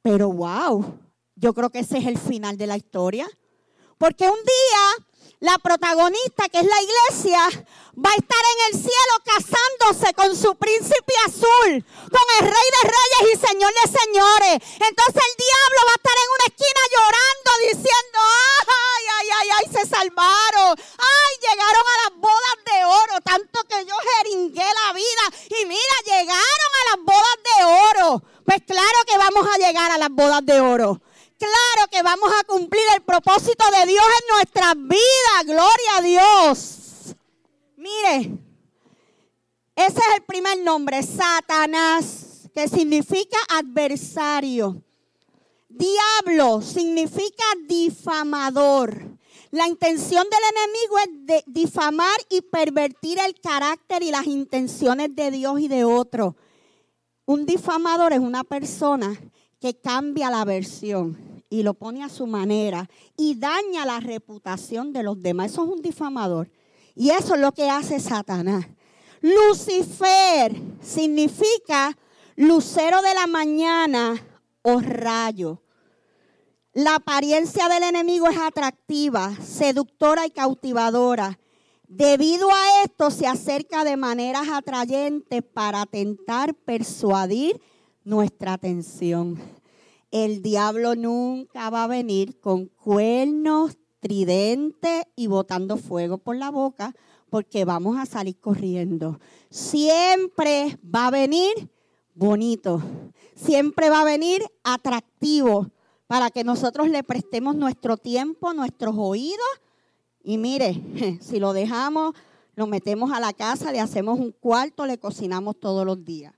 Pero 0.02 0.32
wow, 0.32 1.00
yo 1.40 1.54
creo 1.54 1.70
que 1.70 1.80
ese 1.80 1.98
es 1.98 2.06
el 2.06 2.18
final 2.18 2.58
de 2.58 2.68
la 2.68 2.78
historia. 2.78 3.28
Porque 3.98 4.30
un 4.30 4.40
día 4.44 5.06
la 5.40 5.58
protagonista, 5.58 6.50
que 6.50 6.60
es 6.60 6.66
la 6.66 6.82
iglesia, 6.82 7.40
va 7.96 8.12
a 8.12 8.20
estar 8.20 8.44
en 8.54 8.60
el 8.68 8.82
cielo 8.82 9.14
casándose 9.24 10.14
con 10.14 10.36
su 10.36 10.54
príncipe 10.56 11.14
azul, 11.26 11.86
con 12.12 12.26
el 12.40 12.44
rey 12.44 12.68
de 12.76 12.84
reyes 12.92 13.24
y 13.34 13.48
señor 13.48 13.72
de 13.72 13.88
señores. 13.88 14.56
Entonces 14.84 15.16
el 15.16 15.36
diablo 15.40 15.80
va 15.88 15.94
a 15.96 16.00
estar 16.00 16.18
en 16.20 16.30
una 16.36 16.48
esquina 16.52 16.84
llorando, 16.92 17.50
diciendo, 17.72 18.18
ay, 18.76 19.04
ay, 19.16 19.28
ay, 19.40 19.48
ay, 19.58 19.66
se 19.72 19.84
salvaron. 19.88 20.76
Ay, 20.76 21.34
llegaron 21.40 21.86
a 21.88 21.96
las 22.04 22.14
bodas 22.20 22.58
de 22.68 22.78
oro, 22.84 23.16
tanto 23.24 23.64
que 23.64 23.86
yo 23.86 23.96
jeringué 24.12 24.68
la 24.68 24.94
vida. 24.94 25.24
Y 25.56 25.66
mira, 25.66 25.96
llegaron 26.06 26.72
a 26.80 26.88
las 26.92 27.00
bodas 27.06 27.38
de 27.48 27.64
oro. 27.64 28.24
Pues 28.44 28.60
claro 28.68 29.00
que 29.08 29.18
vamos 29.18 29.48
a 29.48 29.58
llegar 29.58 29.92
a 29.92 29.98
las 29.98 30.10
bodas 30.10 30.46
de 30.46 30.60
oro 30.60 31.02
claro 31.40 31.90
que 31.90 32.04
vamos 32.04 32.30
a 32.40 32.44
cumplir 32.44 32.84
el 32.96 33.02
propósito 33.02 33.64
de 33.72 33.88
Dios 33.88 34.04
en 34.22 34.36
nuestras 34.36 34.76
vidas. 34.76 35.46
Gloria 35.46 35.98
a 35.98 36.02
Dios. 36.02 37.16
Mire, 37.78 38.38
ese 39.76 39.98
es 39.98 40.16
el 40.18 40.24
primer 40.24 40.60
nombre, 40.60 41.02
Satanás, 41.02 42.50
que 42.54 42.68
significa 42.68 43.38
adversario. 43.50 44.84
Diablo 45.70 46.62
significa 46.62 47.46
difamador. 47.68 49.18
La 49.52 49.68
intención 49.68 50.28
del 50.30 50.40
enemigo 50.58 50.98
es 51.00 51.44
difamar 51.48 52.18
y 52.30 52.42
pervertir 52.42 53.18
el 53.20 53.40
carácter 53.40 54.04
y 54.04 54.12
las 54.12 54.28
intenciones 54.28 55.16
de 55.16 55.32
Dios 55.32 55.60
y 55.60 55.68
de 55.68 55.86
otro. 55.86 56.36
Un 57.26 57.46
difamador 57.46 58.14
es 58.14 58.20
una 58.20 58.44
persona 58.44 59.20
que 59.60 59.80
cambia 59.80 60.30
la 60.30 60.46
versión 60.46 61.29
y 61.50 61.64
lo 61.64 61.74
pone 61.74 62.04
a 62.04 62.10
su 62.10 62.28
manera 62.28 62.90
y 63.18 63.36
daña 63.36 63.86
la 63.86 64.00
reputación 64.00 64.94
de 64.94 65.04
los 65.04 65.22
demás. 65.22 65.52
Eso 65.52 65.64
es 65.64 65.70
un 65.70 65.82
difamador. 65.82 66.52
Y 66.96 67.12
eso 67.12 67.36
es 67.36 67.42
lo 67.42 67.52
que 67.52 67.70
hace 67.70 68.00
Satanás. 68.00 68.66
Lucifer 69.22 70.56
significa 70.82 71.98
lucero 72.36 73.02
de 73.02 73.14
la 73.14 73.28
mañana 73.28 74.16
o 74.62 74.80
rayo. 74.80 75.62
La 76.74 76.96
apariencia 76.96 77.68
del 77.68 77.84
enemigo 77.84 78.28
es 78.30 78.38
atractiva, 78.38 79.36
seductora 79.42 80.26
y 80.26 80.32
cautivadora. 80.32 81.40
Debido 81.88 82.50
a 82.50 82.84
esto 82.84 83.10
se 83.10 83.26
acerca 83.26 83.84
de 83.84 83.98
maneras 83.98 84.48
atrayentes 84.50 85.42
para 85.42 85.86
tentar 85.88 86.54
persuadir 86.54 87.60
nuestra 88.04 88.54
atención. 88.54 89.59
El 90.12 90.42
diablo 90.42 90.96
nunca 90.96 91.70
va 91.70 91.84
a 91.84 91.88
venir 91.88 92.40
con 92.40 92.66
cuernos, 92.66 93.78
tridentes 94.00 95.04
y 95.16 95.28
botando 95.28 95.78
fuego 95.78 96.18
por 96.18 96.36
la 96.36 96.50
boca 96.50 96.96
porque 97.30 97.66
vamos 97.66 97.98
a 97.98 98.06
salir 98.06 98.40
corriendo. 98.40 99.20
Siempre 99.50 100.78
va 100.84 101.08
a 101.08 101.12
venir 101.12 101.70
bonito, 102.16 102.82
siempre 103.36 103.90
va 103.90 104.02
a 104.02 104.06
venir 104.06 104.44
atractivo 104.64 105.70
para 106.08 106.32
que 106.32 106.44
nosotros 106.44 106.90
le 106.90 107.04
prestemos 107.04 107.56
nuestro 107.56 107.96
tiempo, 107.96 108.54
nuestros 108.54 108.96
oídos. 108.98 109.48
Y 110.24 110.38
mire, 110.38 111.20
si 111.22 111.40
lo 111.40 111.54
dejamos, 111.54 112.16
lo 112.56 112.68
metemos 112.68 113.12
a 113.12 113.20
la 113.20 113.32
casa, 113.32 113.72
le 113.72 113.80
hacemos 113.80 114.20
un 114.20 114.32
cuarto, 114.32 114.86
le 114.86 114.98
cocinamos 114.98 115.60
todos 115.60 115.86
los 115.86 116.04
días. 116.04 116.34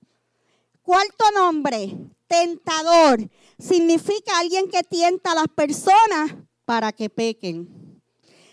Cuarto 0.83 1.23
nombre, 1.33 1.95
tentador. 2.31 3.29
Significa 3.59 4.39
alguien 4.39 4.69
que 4.69 4.83
tienta 4.83 5.33
a 5.33 5.35
las 5.35 5.47
personas 5.49 6.33
para 6.63 6.93
que 6.93 7.09
pequen. 7.09 8.01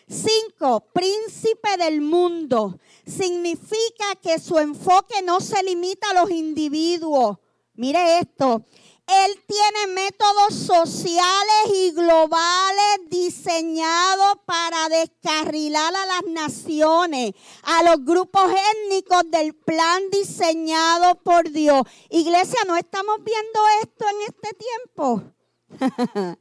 Cinco, 0.08 0.80
príncipe 0.92 1.76
del 1.78 2.00
mundo. 2.00 2.80
Significa 3.06 4.16
que 4.20 4.40
su 4.40 4.58
enfoque 4.58 5.22
no 5.22 5.40
se 5.40 5.62
limita 5.62 6.10
a 6.10 6.20
los 6.20 6.30
individuos. 6.30 7.38
Mire 7.74 8.18
esto. 8.18 8.64
Él 9.08 9.42
tiene 9.46 9.94
métodos 9.94 10.52
sociales 10.52 11.72
y 11.72 11.92
globales 11.92 12.98
diseñados 13.08 14.34
para 14.44 14.90
descarrilar 14.90 15.94
a 15.96 16.04
las 16.04 16.22
naciones, 16.26 17.32
a 17.62 17.84
los 17.84 18.04
grupos 18.04 18.52
étnicos 18.74 19.22
del 19.30 19.54
plan 19.54 20.02
diseñado 20.12 21.14
por 21.22 21.50
Dios. 21.50 21.84
Iglesia, 22.10 22.58
¿no 22.66 22.76
estamos 22.76 23.16
viendo 23.24 23.60
esto 23.82 24.04
en 24.10 24.16
este 24.28 24.56
tiempo? 24.66 26.36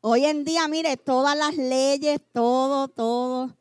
Hoy 0.00 0.24
en 0.24 0.44
día, 0.44 0.66
mire, 0.66 0.96
todas 0.96 1.36
las 1.36 1.56
leyes, 1.56 2.20
todo, 2.32 2.88
todo. 2.88 3.56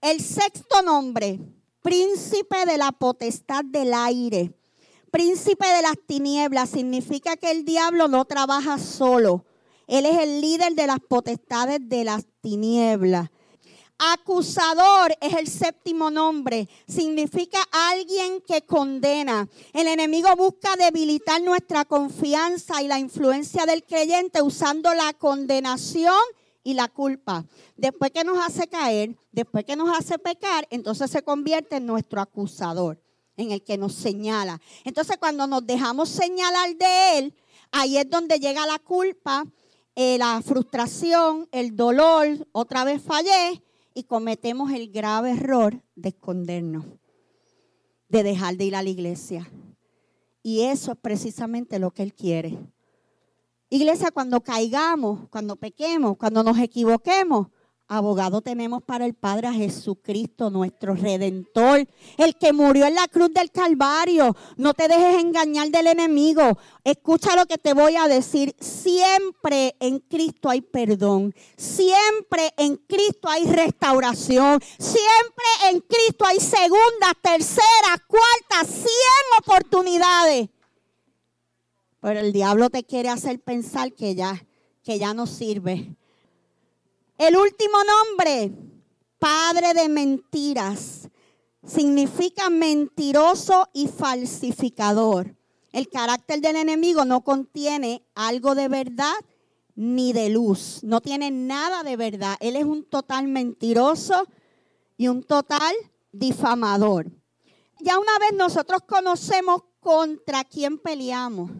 El 0.00 0.20
sexto 0.20 0.80
nombre, 0.82 1.40
príncipe 1.82 2.66
de 2.66 2.78
la 2.78 2.92
potestad 2.92 3.64
del 3.64 3.92
aire. 3.94 4.54
Príncipe 5.14 5.64
de 5.68 5.80
las 5.80 5.94
tinieblas 6.08 6.70
significa 6.70 7.36
que 7.36 7.52
el 7.52 7.64
diablo 7.64 8.08
no 8.08 8.24
trabaja 8.24 8.80
solo. 8.80 9.44
Él 9.86 10.06
es 10.06 10.18
el 10.18 10.40
líder 10.40 10.74
de 10.74 10.88
las 10.88 10.98
potestades 10.98 11.78
de 11.88 12.02
las 12.02 12.26
tinieblas. 12.40 13.30
Acusador 13.96 15.14
es 15.20 15.34
el 15.34 15.46
séptimo 15.46 16.10
nombre. 16.10 16.68
Significa 16.88 17.60
alguien 17.70 18.40
que 18.40 18.62
condena. 18.62 19.48
El 19.72 19.86
enemigo 19.86 20.34
busca 20.34 20.74
debilitar 20.74 21.40
nuestra 21.42 21.84
confianza 21.84 22.82
y 22.82 22.88
la 22.88 22.98
influencia 22.98 23.66
del 23.66 23.84
creyente 23.84 24.42
usando 24.42 24.92
la 24.94 25.12
condenación 25.12 26.18
y 26.64 26.74
la 26.74 26.88
culpa. 26.88 27.44
Después 27.76 28.10
que 28.10 28.24
nos 28.24 28.38
hace 28.44 28.66
caer, 28.66 29.16
después 29.30 29.64
que 29.64 29.76
nos 29.76 29.96
hace 29.96 30.18
pecar, 30.18 30.66
entonces 30.70 31.08
se 31.08 31.22
convierte 31.22 31.76
en 31.76 31.86
nuestro 31.86 32.20
acusador, 32.20 33.00
en 33.36 33.50
el 33.50 33.62
que 33.62 33.78
nos 33.78 33.94
señala. 33.94 34.60
Entonces 34.84 35.16
cuando 35.18 35.46
nos 35.46 35.66
dejamos 35.66 36.08
señalar 36.08 36.76
de 36.76 37.18
él, 37.18 37.34
ahí 37.72 37.98
es 37.98 38.08
donde 38.08 38.38
llega 38.38 38.66
la 38.66 38.78
culpa, 38.78 39.44
eh, 39.96 40.18
la 40.18 40.42
frustración, 40.42 41.48
el 41.52 41.76
dolor, 41.76 42.46
otra 42.52 42.84
vez 42.84 43.02
fallé 43.02 43.62
y 43.94 44.04
cometemos 44.04 44.72
el 44.72 44.90
grave 44.90 45.32
error 45.32 45.80
de 45.94 46.08
escondernos, 46.08 46.84
de 48.08 48.22
dejar 48.22 48.56
de 48.56 48.64
ir 48.64 48.76
a 48.76 48.82
la 48.82 48.90
iglesia. 48.90 49.48
Y 50.42 50.62
eso 50.62 50.92
es 50.92 50.98
precisamente 50.98 51.78
lo 51.78 51.90
que 51.90 52.02
Él 52.02 52.12
quiere. 52.12 52.58
Iglesia, 53.70 54.10
cuando 54.10 54.40
caigamos, 54.40 55.28
cuando 55.30 55.56
pequemos, 55.56 56.16
cuando 56.16 56.42
nos 56.42 56.58
equivoquemos, 56.58 57.48
Abogado 57.86 58.40
tenemos 58.40 58.82
para 58.82 59.04
el 59.04 59.12
Padre 59.12 59.46
a 59.46 59.52
Jesucristo, 59.52 60.48
nuestro 60.48 60.94
redentor, 60.94 61.86
el 62.16 62.34
que 62.36 62.54
murió 62.54 62.86
en 62.86 62.94
la 62.94 63.06
cruz 63.08 63.28
del 63.34 63.50
Calvario. 63.50 64.34
No 64.56 64.72
te 64.72 64.88
dejes 64.88 65.22
engañar 65.22 65.68
del 65.68 65.88
enemigo. 65.88 66.58
Escucha 66.82 67.36
lo 67.36 67.44
que 67.44 67.58
te 67.58 67.74
voy 67.74 67.96
a 67.96 68.08
decir. 68.08 68.56
Siempre 68.58 69.76
en 69.80 69.98
Cristo 69.98 70.48
hay 70.48 70.62
perdón. 70.62 71.34
Siempre 71.58 72.54
en 72.56 72.76
Cristo 72.76 73.28
hay 73.28 73.44
restauración. 73.44 74.62
Siempre 74.78 75.44
en 75.68 75.80
Cristo 75.80 76.24
hay 76.24 76.40
segunda, 76.40 77.12
tercera, 77.20 78.02
cuarta, 78.08 78.66
cien 78.66 79.42
oportunidades. 79.42 80.48
Pero 82.00 82.20
el 82.20 82.32
diablo 82.32 82.70
te 82.70 82.82
quiere 82.82 83.10
hacer 83.10 83.40
pensar 83.40 83.92
que 83.92 84.14
ya, 84.14 84.42
que 84.82 84.98
ya 84.98 85.12
no 85.12 85.26
sirve 85.26 85.94
el 87.18 87.36
último 87.36 87.78
nombre, 87.84 88.52
padre 89.18 89.74
de 89.74 89.88
mentiras, 89.88 91.08
significa 91.64 92.50
mentiroso 92.50 93.68
y 93.72 93.88
falsificador. 93.88 95.34
El 95.72 95.88
carácter 95.88 96.40
del 96.40 96.56
enemigo 96.56 97.04
no 97.04 97.22
contiene 97.22 98.04
algo 98.14 98.54
de 98.54 98.68
verdad 98.68 99.14
ni 99.76 100.12
de 100.12 100.28
luz, 100.28 100.80
no 100.82 101.00
tiene 101.00 101.30
nada 101.30 101.82
de 101.82 101.96
verdad. 101.96 102.36
Él 102.40 102.56
es 102.56 102.64
un 102.64 102.84
total 102.84 103.26
mentiroso 103.26 104.26
y 104.96 105.08
un 105.08 105.22
total 105.24 105.74
difamador. 106.12 107.10
Ya 107.80 107.98
una 107.98 108.18
vez 108.20 108.32
nosotros 108.34 108.82
conocemos 108.86 109.62
contra 109.80 110.44
quién 110.44 110.78
peleamos. 110.78 111.50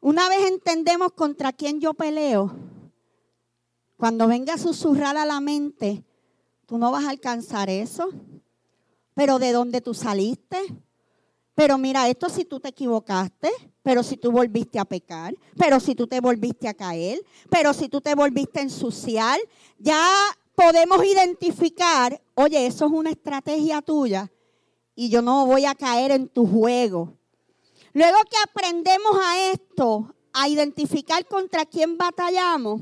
Una 0.00 0.28
vez 0.30 0.46
entendemos 0.46 1.12
contra 1.12 1.52
quién 1.52 1.80
yo 1.80 1.92
peleo, 1.92 2.54
cuando 4.00 4.26
venga 4.26 4.54
a 4.54 4.58
susurrar 4.58 5.18
a 5.18 5.26
la 5.26 5.40
mente, 5.40 6.02
tú 6.64 6.78
no 6.78 6.90
vas 6.90 7.04
a 7.04 7.10
alcanzar 7.10 7.68
eso. 7.68 8.08
Pero 9.12 9.38
¿de 9.38 9.52
dónde 9.52 9.82
tú 9.82 9.92
saliste? 9.92 10.56
Pero 11.54 11.76
mira, 11.76 12.08
esto 12.08 12.30
si 12.30 12.46
tú 12.46 12.58
te 12.60 12.70
equivocaste, 12.70 13.50
pero 13.82 14.02
si 14.02 14.16
tú 14.16 14.32
volviste 14.32 14.78
a 14.78 14.86
pecar, 14.86 15.34
pero 15.58 15.78
si 15.80 15.94
tú 15.94 16.06
te 16.06 16.18
volviste 16.18 16.66
a 16.66 16.72
caer, 16.72 17.20
pero 17.50 17.74
si 17.74 17.90
tú 17.90 18.00
te 18.00 18.14
volviste 18.14 18.60
a 18.60 18.62
ensuciar, 18.62 19.38
ya 19.78 20.02
podemos 20.54 21.04
identificar, 21.04 22.18
oye, 22.36 22.66
eso 22.66 22.86
es 22.86 22.92
una 22.92 23.10
estrategia 23.10 23.82
tuya 23.82 24.32
y 24.94 25.10
yo 25.10 25.20
no 25.20 25.44
voy 25.44 25.66
a 25.66 25.74
caer 25.74 26.12
en 26.12 26.26
tu 26.26 26.46
juego. 26.46 27.18
Luego 27.92 28.16
que 28.30 28.38
aprendemos 28.50 29.14
a 29.22 29.50
esto, 29.50 30.14
a 30.32 30.48
identificar 30.48 31.26
contra 31.26 31.66
quién 31.66 31.98
batallamos, 31.98 32.80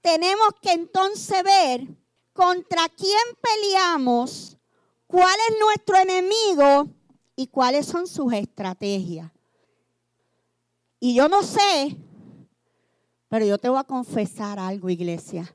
tenemos 0.00 0.48
que 0.60 0.72
entonces 0.72 1.42
ver 1.42 1.86
contra 2.32 2.88
quién 2.88 3.18
peleamos, 3.40 4.56
cuál 5.06 5.36
es 5.48 5.56
nuestro 5.58 5.96
enemigo 5.96 6.88
y 7.36 7.46
cuáles 7.48 7.86
son 7.86 8.06
sus 8.06 8.32
estrategias. 8.32 9.30
Y 10.98 11.14
yo 11.14 11.28
no 11.28 11.42
sé, 11.42 11.96
pero 13.28 13.44
yo 13.44 13.58
te 13.58 13.68
voy 13.68 13.78
a 13.78 13.84
confesar 13.84 14.58
algo, 14.58 14.90
iglesia. 14.90 15.54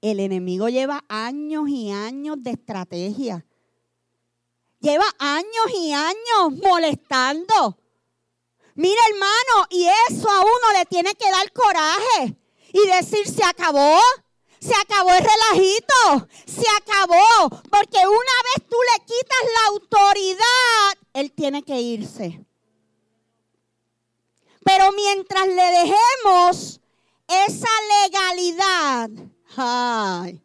El 0.00 0.20
enemigo 0.20 0.68
lleva 0.68 1.04
años 1.08 1.68
y 1.68 1.90
años 1.90 2.36
de 2.40 2.50
estrategia. 2.50 3.44
Lleva 4.80 5.04
años 5.18 5.66
y 5.74 5.92
años 5.92 6.60
molestando. 6.62 7.78
Mira, 8.74 9.00
hermano, 9.10 9.66
y 9.70 9.86
eso 10.08 10.28
a 10.28 10.40
uno 10.40 10.78
le 10.78 10.84
tiene 10.86 11.14
que 11.14 11.30
dar 11.30 11.52
coraje. 11.52 12.36
Y 12.76 12.88
decir, 12.88 13.26
se 13.26 13.44
acabó. 13.44 13.98
Se 14.60 14.74
acabó 14.74 15.10
el 15.10 15.24
relajito. 15.24 16.28
Se 16.46 16.64
acabó. 16.78 17.48
Porque 17.70 17.98
una 17.98 18.36
vez 18.48 18.68
tú 18.68 18.76
le 18.92 19.04
quitas 19.04 19.42
la 19.54 19.68
autoridad, 19.68 21.08
él 21.14 21.32
tiene 21.32 21.62
que 21.62 21.80
irse. 21.80 22.44
Pero 24.64 24.92
mientras 24.92 25.46
le 25.46 25.54
dejemos 25.54 26.80
esa 27.28 27.68
legalidad, 28.02 29.10
ay, 29.56 30.42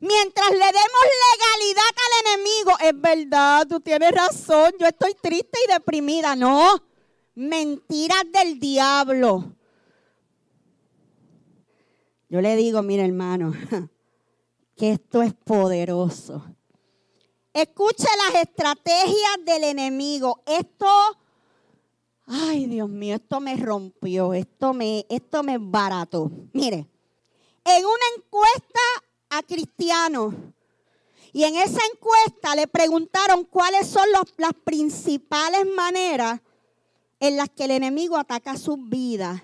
mientras 0.00 0.50
le 0.50 0.56
demos 0.58 1.04
legalidad 1.28 1.94
al 1.96 2.26
enemigo, 2.26 2.72
es 2.80 3.00
verdad, 3.00 3.66
tú 3.68 3.80
tienes 3.80 4.10
razón, 4.10 4.72
yo 4.78 4.88
estoy 4.88 5.14
triste 5.14 5.58
y 5.64 5.72
deprimida. 5.72 6.34
No, 6.34 6.82
mentiras 7.36 8.24
del 8.32 8.58
diablo. 8.58 9.57
Yo 12.28 12.40
le 12.40 12.56
digo, 12.56 12.82
mire 12.82 13.04
hermano, 13.04 13.52
que 14.76 14.92
esto 14.92 15.22
es 15.22 15.32
poderoso. 15.32 16.44
Escuche 17.52 18.06
las 18.26 18.42
estrategias 18.42 19.44
del 19.44 19.64
enemigo. 19.64 20.42
Esto, 20.46 20.86
ay 22.26 22.66
Dios 22.66 22.88
mío, 22.88 23.16
esto 23.16 23.40
me 23.40 23.56
rompió, 23.56 24.34
esto 24.34 24.74
me, 24.74 25.06
esto 25.08 25.42
me 25.42 25.58
barató. 25.58 26.30
Mire, 26.52 26.86
en 27.64 27.84
una 27.84 28.04
encuesta 28.16 28.80
a 29.30 29.42
cristianos, 29.42 30.34
y 31.32 31.44
en 31.44 31.56
esa 31.56 31.80
encuesta 31.92 32.54
le 32.54 32.66
preguntaron 32.66 33.44
cuáles 33.44 33.86
son 33.86 34.06
las 34.36 34.52
principales 34.64 35.66
maneras 35.66 36.40
en 37.20 37.36
las 37.36 37.48
que 37.50 37.64
el 37.64 37.72
enemigo 37.72 38.16
ataca 38.16 38.56
sus 38.56 38.76
vidas. 38.88 39.42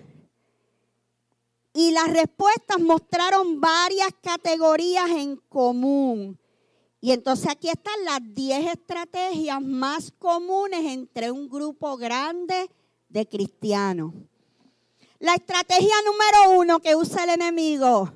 Y 1.75 1.91
las 1.91 2.11
respuestas 2.13 2.81
mostraron 2.81 3.61
varias 3.61 4.11
categorías 4.23 5.11
en 5.11 5.37
común. 5.37 6.39
Y 7.01 7.13
entonces 7.13 7.51
aquí 7.51 7.69
están 7.69 8.03
las 8.05 8.21
10 8.33 8.73
estrategias 8.73 9.61
más 9.61 10.13
comunes 10.13 10.85
entre 10.87 11.31
un 11.31 11.49
grupo 11.49 11.97
grande 11.97 12.71
de 13.09 13.27
cristianos. 13.27 14.15
La 15.19 15.35
estrategia 15.35 15.95
número 16.07 16.59
uno 16.61 16.81
que 16.81 16.95
usa 16.95 17.25
el 17.25 17.31
enemigo, 17.31 18.11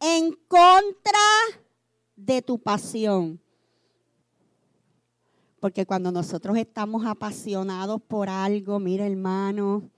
en 0.00 0.32
contra 0.48 1.20
de 2.16 2.42
tu 2.42 2.58
pasión. 2.58 3.40
Porque 5.60 5.86
cuando 5.86 6.10
nosotros 6.10 6.56
estamos 6.56 7.06
apasionados 7.06 8.02
por 8.02 8.28
algo, 8.28 8.80
mira 8.80 9.06
hermano, 9.06 9.88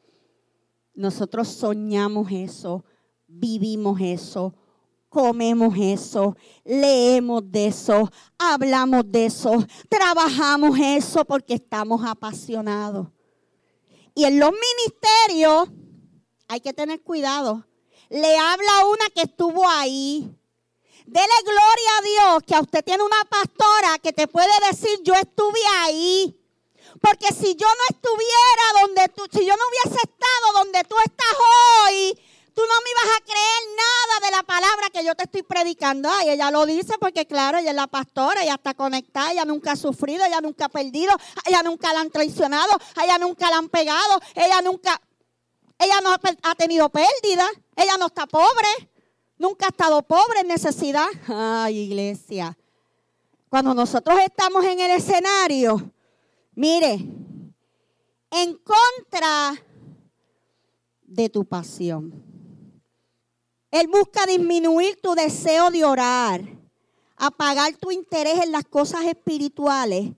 nosotros 0.94 1.48
soñamos 1.48 2.30
eso, 2.30 2.84
vivimos 3.26 4.00
eso, 4.00 4.54
comemos 5.08 5.74
eso, 5.78 6.36
leemos 6.64 7.42
de 7.50 7.66
eso, 7.66 8.10
hablamos 8.38 9.04
de 9.06 9.26
eso, 9.26 9.64
trabajamos 9.88 10.78
eso 10.78 11.24
porque 11.24 11.54
estamos 11.54 12.04
apasionados. 12.04 13.08
Y 14.14 14.24
en 14.24 14.38
los 14.38 14.52
ministerios 14.52 15.68
hay 16.48 16.60
que 16.60 16.72
tener 16.72 17.02
cuidado. 17.02 17.66
Le 18.10 18.38
habla 18.38 18.86
una 18.86 19.08
que 19.14 19.22
estuvo 19.22 19.68
ahí. 19.68 20.30
Dele 21.06 21.26
gloria 21.44 21.90
a 21.98 22.02
Dios 22.02 22.42
que 22.46 22.54
a 22.54 22.60
usted 22.60 22.84
tiene 22.84 23.02
una 23.02 23.24
pastora 23.28 23.98
que 23.98 24.12
te 24.12 24.28
puede 24.28 24.52
decir, 24.70 25.00
yo 25.02 25.14
estuve 25.14 25.58
ahí. 25.82 26.40
Porque 27.04 27.34
si 27.34 27.54
yo 27.54 27.66
no 27.66 27.96
estuviera 27.96 28.80
donde 28.80 29.08
tú, 29.08 29.25
si 29.30 29.44
yo 29.44 29.54
no 29.54 29.62
hubiese 29.68 30.00
estado 30.02 30.64
donde 30.64 30.82
tú 30.84 30.96
estás 31.04 31.37
hoy, 31.87 32.18
tú 32.54 32.62
no 32.62 32.75
me 32.82 32.90
ibas 32.90 33.16
a 33.18 33.25
creer 33.25 33.76
nada 33.76 34.26
de 34.26 34.37
la 34.37 34.42
palabra 34.42 34.88
que 34.90 35.04
yo 35.04 35.14
te 35.14 35.25
estoy 35.25 35.42
predicando. 35.42 36.09
Ay, 36.11 36.31
ella 36.31 36.50
lo 36.50 36.64
dice 36.64 36.94
porque 36.98 37.26
claro, 37.26 37.59
ella 37.59 37.70
es 37.70 37.76
la 37.76 37.88
pastora, 37.88 38.42
ella 38.42 38.55
está 38.55 38.72
conectada, 38.72 39.33
ella 39.33 39.44
nunca 39.44 39.72
ha 39.72 39.76
sufrido, 39.76 40.24
ella 40.24 40.40
nunca 40.40 40.64
ha 40.64 40.68
perdido, 40.70 41.14
ella 41.44 41.62
nunca 41.62 41.92
la 41.92 42.00
han 42.00 42.11
traicionado, 42.11 42.72
ella 43.02 43.18
nunca 43.18 43.50
la 43.50 43.59
han 43.59 43.68
pegado, 43.68 44.20
ella 44.35 44.62
nunca, 44.62 44.98
ella 45.79 46.00
no 46.00 46.14
ha 46.42 46.55
tenido 46.55 46.88
pérdida, 46.88 47.46
ella 47.76 47.98
no 47.98 48.07
está 48.07 48.26
pobre, 48.26 48.68
nunca 49.37 49.66
ha 49.66 49.68
estado 49.68 50.00
pobre 50.00 50.40
en 50.40 50.48
necesidad. 50.48 51.09
Ay, 51.29 51.81
iglesia. 51.81 52.57
Cuando 53.50 53.74
nosotros 53.74 54.18
estamos 54.20 54.64
en 54.64 54.81
el 54.81 54.92
escenario, 54.92 55.93
Mire, 56.57 56.95
en 58.31 58.59
contra 58.59 59.55
de 61.03 61.29
tu 61.29 61.45
pasión. 61.45 62.12
Él 63.71 63.88
busca 63.88 64.25
disminuir 64.27 65.01
tu 65.01 65.14
deseo 65.14 65.71
de 65.71 65.85
orar, 65.85 66.43
apagar 67.17 67.77
tu 67.77 67.90
interés 67.90 68.40
en 68.43 68.53
las 68.53 68.64
cosas 68.64 69.05
espirituales 69.05 70.12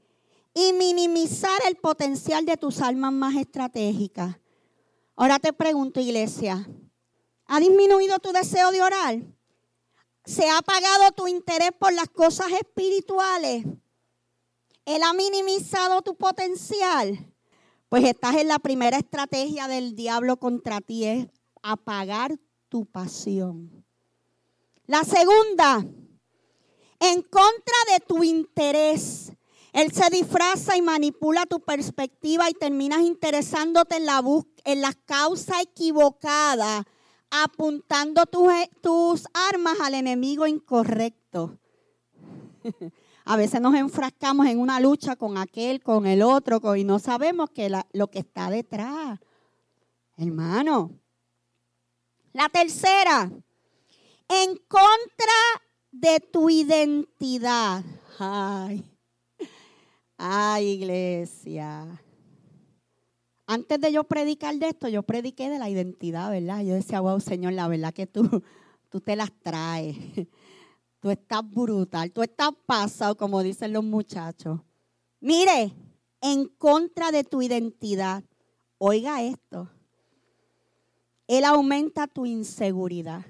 y 0.53 0.72
minimizar 0.75 1.59
el 1.66 1.77
potencial 1.77 2.44
de 2.44 2.57
tus 2.57 2.81
almas 2.81 3.12
más 3.12 3.35
estratégicas. 3.37 4.37
Ahora 5.14 5.38
te 5.38 5.53
pregunto, 5.55 6.01
iglesia, 6.01 6.68
¿ha 7.46 7.61
disminuido 7.61 8.18
tu 8.18 8.33
deseo 8.33 8.70
de 8.72 8.83
orar? 8.83 9.22
¿Se 10.27 10.49
ha 10.49 10.59
apagado 10.59 11.12
tu 11.12 11.29
interés 11.29 11.70
por 11.79 11.92
las 11.94 12.09
cosas 12.09 12.53
espirituales? 12.53 13.64
Él 14.87 15.03
ha 15.03 15.12
minimizado 15.12 16.01
tu 16.01 16.14
potencial. 16.16 17.33
Pues 17.88 18.05
estás 18.05 18.37
en 18.37 18.49
la 18.49 18.59
primera 18.59 18.96
estrategia 18.96 19.68
del 19.68 19.94
diablo 19.94 20.38
contra 20.38 20.81
ti, 20.81 21.05
es 21.05 21.27
apagar 21.62 22.38
tu 22.68 22.87
pasión. 22.87 23.85
La 24.87 25.05
segunda, 25.05 25.85
en 27.01 27.22
contra 27.22 27.75
de 27.92 28.01
tu 28.07 28.25
interés. 28.25 29.33
Él 29.72 29.92
se 29.92 30.09
disfraza 30.11 30.77
y 30.77 30.83
manipula 30.83 31.44
tu 31.46 31.61
perspectiva 31.61 32.49
y 32.49 32.55
terminas 32.55 33.03
interesándote 33.03 33.96
en 33.96 34.07
la, 34.07 34.22
en 34.64 34.81
la 34.81 34.92
causa 35.05 35.61
equivocada, 35.61 36.87
apuntando 37.31 38.25
tus, 38.25 38.51
tus 38.81 39.25
armas 39.35 39.79
al 39.81 39.94
enemigo 39.94 40.46
incorrecto. 40.46 41.59
A 43.28 43.36
veces 43.36 43.60
nos 43.60 43.74
enfrascamos 43.74 44.46
en 44.46 44.60
una 44.60 44.78
lucha 44.78 45.16
con 45.16 45.36
aquel, 45.36 45.82
con 45.82 46.06
el 46.06 46.22
otro, 46.22 46.76
y 46.76 46.84
no 46.84 47.00
sabemos 47.00 47.50
que 47.50 47.68
lo 47.92 48.08
que 48.08 48.20
está 48.20 48.50
detrás. 48.50 49.18
Hermano. 50.16 50.92
La 52.32 52.48
tercera, 52.48 53.28
en 54.28 54.56
contra 54.68 55.34
de 55.90 56.20
tu 56.20 56.48
identidad. 56.48 57.82
Ay, 58.20 58.84
ay, 60.16 60.66
iglesia. 60.68 62.00
Antes 63.44 63.80
de 63.80 63.92
yo 63.92 64.04
predicar 64.04 64.54
de 64.54 64.68
esto, 64.68 64.86
yo 64.86 65.02
prediqué 65.02 65.50
de 65.50 65.58
la 65.58 65.68
identidad, 65.68 66.30
¿verdad? 66.30 66.62
Yo 66.62 66.74
decía, 66.74 67.00
wow, 67.00 67.18
Señor, 67.18 67.54
la 67.54 67.66
verdad 67.66 67.92
que 67.92 68.06
tú, 68.06 68.42
tú 68.88 69.00
te 69.00 69.16
las 69.16 69.32
traes. 69.42 69.96
Tú 71.06 71.12
estás 71.12 71.48
brutal, 71.48 72.10
tú 72.10 72.20
estás 72.20 72.50
pasado, 72.66 73.16
como 73.16 73.40
dicen 73.40 73.72
los 73.72 73.84
muchachos. 73.84 74.58
Mire, 75.20 75.72
en 76.20 76.48
contra 76.48 77.12
de 77.12 77.22
tu 77.22 77.42
identidad, 77.42 78.24
oiga 78.78 79.22
esto. 79.22 79.70
Él 81.28 81.44
aumenta 81.44 82.08
tu 82.08 82.26
inseguridad, 82.26 83.24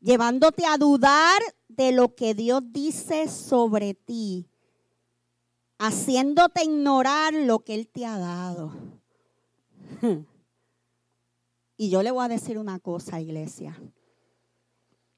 llevándote 0.00 0.66
a 0.66 0.78
dudar 0.78 1.40
de 1.68 1.92
lo 1.92 2.16
que 2.16 2.34
Dios 2.34 2.60
dice 2.72 3.28
sobre 3.28 3.94
ti, 3.94 4.48
haciéndote 5.78 6.64
ignorar 6.64 7.34
lo 7.34 7.60
que 7.60 7.74
Él 7.74 7.86
te 7.86 8.04
ha 8.04 8.18
dado. 8.18 8.72
Y 11.76 11.90
yo 11.90 12.04
le 12.04 12.12
voy 12.12 12.24
a 12.24 12.28
decir 12.28 12.56
una 12.56 12.78
cosa, 12.78 13.20
iglesia. 13.20 13.76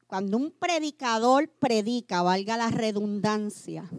Cuando 0.07 0.37
un 0.37 0.53
predicador 0.53 1.49
predica, 1.49 2.23
valga 2.23 2.57
la 2.57 2.71
redundancia, 2.71 3.90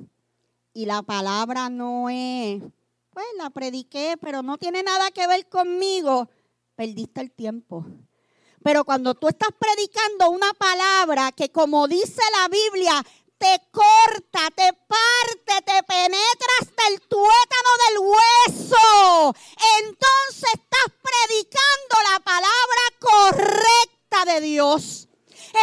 y 0.74 0.86
la 0.86 1.02
palabra 1.02 1.70
no 1.70 2.10
es, 2.10 2.62
pues 3.10 3.26
la 3.38 3.50
prediqué, 3.50 4.16
pero 4.22 4.44
no 4.44 4.58
tiene 4.58 4.84
nada 4.84 5.10
que 5.12 5.26
ver 5.26 5.50
conmigo, 5.50 6.30
perdiste 6.76 7.20
el 7.20 7.32
tiempo. 7.32 7.84
Pero 8.64 8.86
cuando 8.86 9.16
tú 9.16 9.28
estás 9.28 9.50
predicando 9.58 10.30
una 10.30 10.54
palabra 10.54 11.32
que 11.32 11.50
como 11.52 11.88
dice 11.88 12.22
la 12.40 12.48
Biblia, 12.48 13.04
te 13.38 13.62
corta, 13.72 14.52
te 14.56 14.72
parte, 14.74 15.62
te 15.66 15.84
penetra 15.84 16.54
hasta 16.62 16.88
el 16.90 17.02
tuétano 17.02 17.72
del 17.88 17.98
hueso, 18.00 19.36
entonces 19.80 20.54
estás 20.54 20.94
predicando 21.02 21.96
la 22.12 22.20
palabra 22.20 22.84
correcta 23.00 24.26
de 24.34 24.42
Dios. 24.42 25.07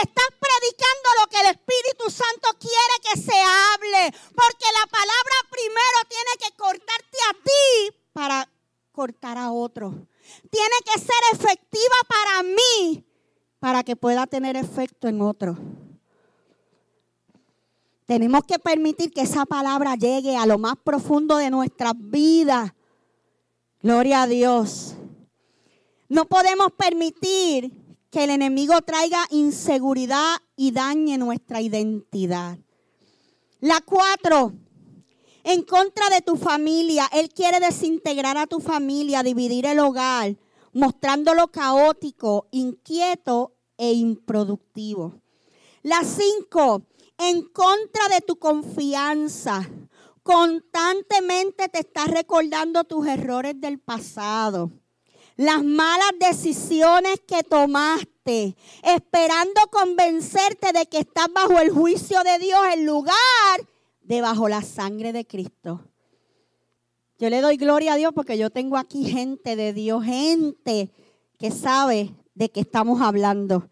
Estás 0.02 0.28
predicando 0.38 1.08
lo 1.20 1.30
que 1.30 1.40
el 1.40 1.46
Espíritu 1.56 2.10
Santo 2.10 2.48
quiere 2.58 2.96
que 3.02 3.20
se 3.20 3.38
hable. 3.38 4.18
Porque 4.34 4.66
la 4.80 4.86
palabra 4.90 5.36
primero 5.50 5.98
tiene 6.08 6.30
que 6.40 6.56
cortarte 6.56 7.18
a 7.30 7.34
ti 7.34 7.96
para 8.12 8.48
cortar 8.92 9.38
a 9.38 9.52
otro. 9.52 10.06
tiene 10.50 10.76
que 10.84 11.00
ser 11.00 11.22
efectiva 11.32 11.96
para 12.08 12.42
mí 12.42 13.04
para 13.58 13.82
que 13.82 13.96
pueda 13.96 14.26
tener 14.26 14.56
efecto 14.56 15.08
en 15.08 15.20
otro. 15.20 15.56
Tenemos 18.06 18.44
que 18.44 18.58
permitir 18.58 19.12
que 19.12 19.22
esa 19.22 19.46
palabra 19.46 19.94
llegue 19.94 20.36
a 20.36 20.44
lo 20.44 20.58
más 20.58 20.74
profundo 20.76 21.38
de 21.38 21.50
nuestras 21.50 21.94
vidas. 21.96 22.72
Gloria 23.82 24.22
a 24.22 24.26
Dios. 24.26 24.94
No 26.08 26.26
podemos 26.26 26.72
permitir 26.72 27.72
que 28.14 28.22
el 28.22 28.30
enemigo 28.30 28.80
traiga 28.82 29.26
inseguridad 29.30 30.36
y 30.54 30.70
dañe 30.70 31.18
nuestra 31.18 31.60
identidad. 31.60 32.56
La 33.58 33.80
cuatro, 33.80 34.52
en 35.42 35.64
contra 35.64 36.08
de 36.10 36.20
tu 36.20 36.36
familia. 36.36 37.08
Él 37.12 37.30
quiere 37.30 37.58
desintegrar 37.58 38.38
a 38.38 38.46
tu 38.46 38.60
familia, 38.60 39.24
dividir 39.24 39.66
el 39.66 39.80
hogar, 39.80 40.36
mostrándolo 40.72 41.48
caótico, 41.48 42.46
inquieto 42.52 43.56
e 43.76 43.94
improductivo. 43.94 45.20
La 45.82 46.04
cinco, 46.04 46.86
en 47.18 47.42
contra 47.48 48.06
de 48.10 48.20
tu 48.20 48.36
confianza. 48.36 49.68
Constantemente 50.22 51.68
te 51.68 51.80
estás 51.80 52.06
recordando 52.06 52.84
tus 52.84 53.08
errores 53.08 53.60
del 53.60 53.80
pasado, 53.80 54.70
las 55.36 55.64
malas 55.64 56.12
decisiones 56.20 57.20
que 57.26 57.42
tomaste, 57.42 58.56
esperando 58.82 59.60
convencerte 59.70 60.72
de 60.72 60.86
que 60.86 60.98
estás 60.98 61.26
bajo 61.32 61.58
el 61.60 61.70
juicio 61.70 62.22
de 62.22 62.38
Dios 62.38 62.60
en 62.72 62.86
lugar 62.86 63.14
de 64.02 64.20
bajo 64.20 64.48
la 64.48 64.62
sangre 64.62 65.12
de 65.12 65.26
Cristo. 65.26 65.80
Yo 67.18 67.30
le 67.30 67.40
doy 67.40 67.56
gloria 67.56 67.94
a 67.94 67.96
Dios 67.96 68.12
porque 68.14 68.38
yo 68.38 68.50
tengo 68.50 68.76
aquí 68.76 69.04
gente 69.04 69.56
de 69.56 69.72
Dios, 69.72 70.04
gente 70.04 70.90
que 71.38 71.50
sabe 71.50 72.14
de 72.34 72.50
qué 72.50 72.60
estamos 72.60 73.00
hablando. 73.00 73.68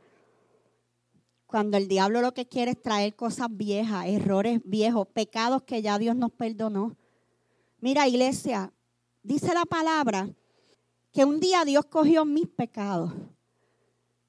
Cuando 1.46 1.76
el 1.76 1.86
diablo 1.86 2.22
lo 2.22 2.32
que 2.32 2.46
quiere 2.46 2.70
es 2.72 2.82
traer 2.82 3.14
cosas 3.14 3.48
viejas, 3.50 4.06
errores 4.06 4.60
viejos, 4.64 5.06
pecados 5.08 5.62
que 5.64 5.82
ya 5.82 5.98
Dios 5.98 6.16
nos 6.16 6.32
perdonó. 6.32 6.96
Mira, 7.78 8.08
iglesia, 8.08 8.72
dice 9.22 9.52
la 9.52 9.66
palabra 9.66 10.30
que 11.12 11.24
un 11.24 11.38
día 11.40 11.64
Dios 11.64 11.84
cogió 11.86 12.24
mis 12.24 12.48
pecados, 12.48 13.12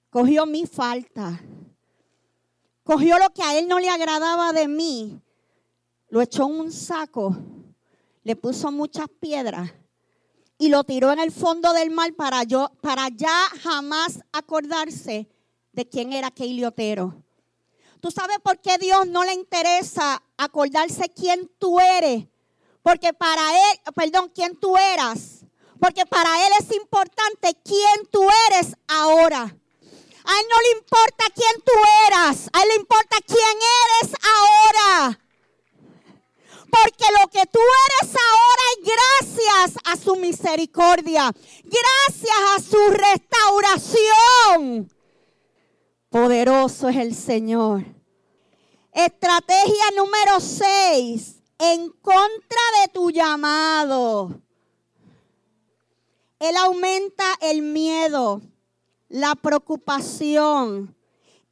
cogió 0.10 0.46
mi 0.46 0.66
falta, 0.66 1.42
cogió 2.84 3.18
lo 3.18 3.30
que 3.32 3.42
a 3.42 3.58
Él 3.58 3.68
no 3.68 3.80
le 3.80 3.90
agradaba 3.90 4.52
de 4.52 4.68
mí, 4.68 5.22
lo 6.10 6.22
echó 6.22 6.46
en 6.48 6.60
un 6.60 6.72
saco, 6.72 7.36
le 8.24 8.36
puso 8.36 8.72
muchas 8.72 9.08
piedras 9.20 9.72
y 10.58 10.70
lo 10.70 10.84
tiró 10.84 11.12
en 11.12 11.20
el 11.20 11.32
fondo 11.32 11.74
del 11.74 11.90
mar 11.90 12.14
para, 12.14 12.44
yo, 12.44 12.72
para 12.82 13.08
ya 13.10 13.50
jamás 13.62 14.20
acordarse 14.32 15.28
de 15.72 15.90
quién 15.90 16.14
era 16.14 16.28
aquel 16.28 16.64
Otero. 16.66 17.24
¿Tú 18.00 18.12
sabes 18.12 18.38
por 18.44 18.60
qué 18.60 18.78
Dios 18.78 19.08
no 19.08 19.24
le 19.24 19.34
interesa 19.34 20.22
acordarse 20.38 21.10
quién 21.10 21.50
tú 21.58 21.80
eres? 21.80 22.26
Porque 22.82 23.14
para 23.14 23.42
Él, 23.56 23.80
perdón, 23.96 24.30
quién 24.36 24.58
tú 24.58 24.76
eras. 24.78 25.43
Porque 25.84 26.06
para 26.06 26.48
Él 26.48 26.54
es 26.62 26.72
importante 26.78 27.58
quién 27.62 28.08
tú 28.10 28.26
eres 28.50 28.74
ahora. 28.88 29.42
A 29.42 30.40
Él 30.40 30.46
no 30.50 30.62
le 30.62 30.72
importa 30.78 31.26
quién 31.36 31.62
tú 31.66 31.74
eras. 32.08 32.50
A 32.54 32.62
Él 32.62 32.70
le 32.70 32.76
importa 32.76 33.18
quién 33.28 33.58
eres 34.00 34.14
ahora. 34.24 35.20
Porque 36.70 37.06
lo 37.20 37.28
que 37.30 37.46
tú 37.48 37.60
eres 37.60 38.16
ahora 38.16 38.64
es 38.72 38.80
gracias 38.94 39.78
a 39.84 39.98
su 39.98 40.16
misericordia. 40.16 41.30
Gracias 41.66 42.38
a 42.56 42.62
su 42.62 42.80
restauración. 44.62 44.90
Poderoso 46.10 46.88
es 46.88 46.96
el 46.96 47.14
Señor. 47.14 47.84
Estrategia 48.94 49.92
número 49.98 50.40
6. 50.40 51.42
En 51.60 51.90
contra 51.90 52.62
de 52.80 52.88
tu 52.94 53.12
llamado. 53.12 54.43
Él 56.44 56.58
aumenta 56.58 57.24
el 57.40 57.62
miedo, 57.62 58.42
la 59.08 59.34
preocupación 59.34 60.94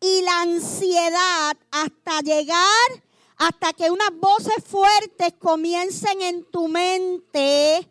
y 0.02 0.22
la 0.22 0.42
ansiedad 0.42 1.56
hasta 1.72 2.20
llegar, 2.20 3.04
hasta 3.38 3.72
que 3.72 3.90
unas 3.90 4.10
voces 4.20 4.62
fuertes 4.66 5.32
comiencen 5.40 6.22
en 6.22 6.44
tu 6.44 6.68
mente, 6.68 7.90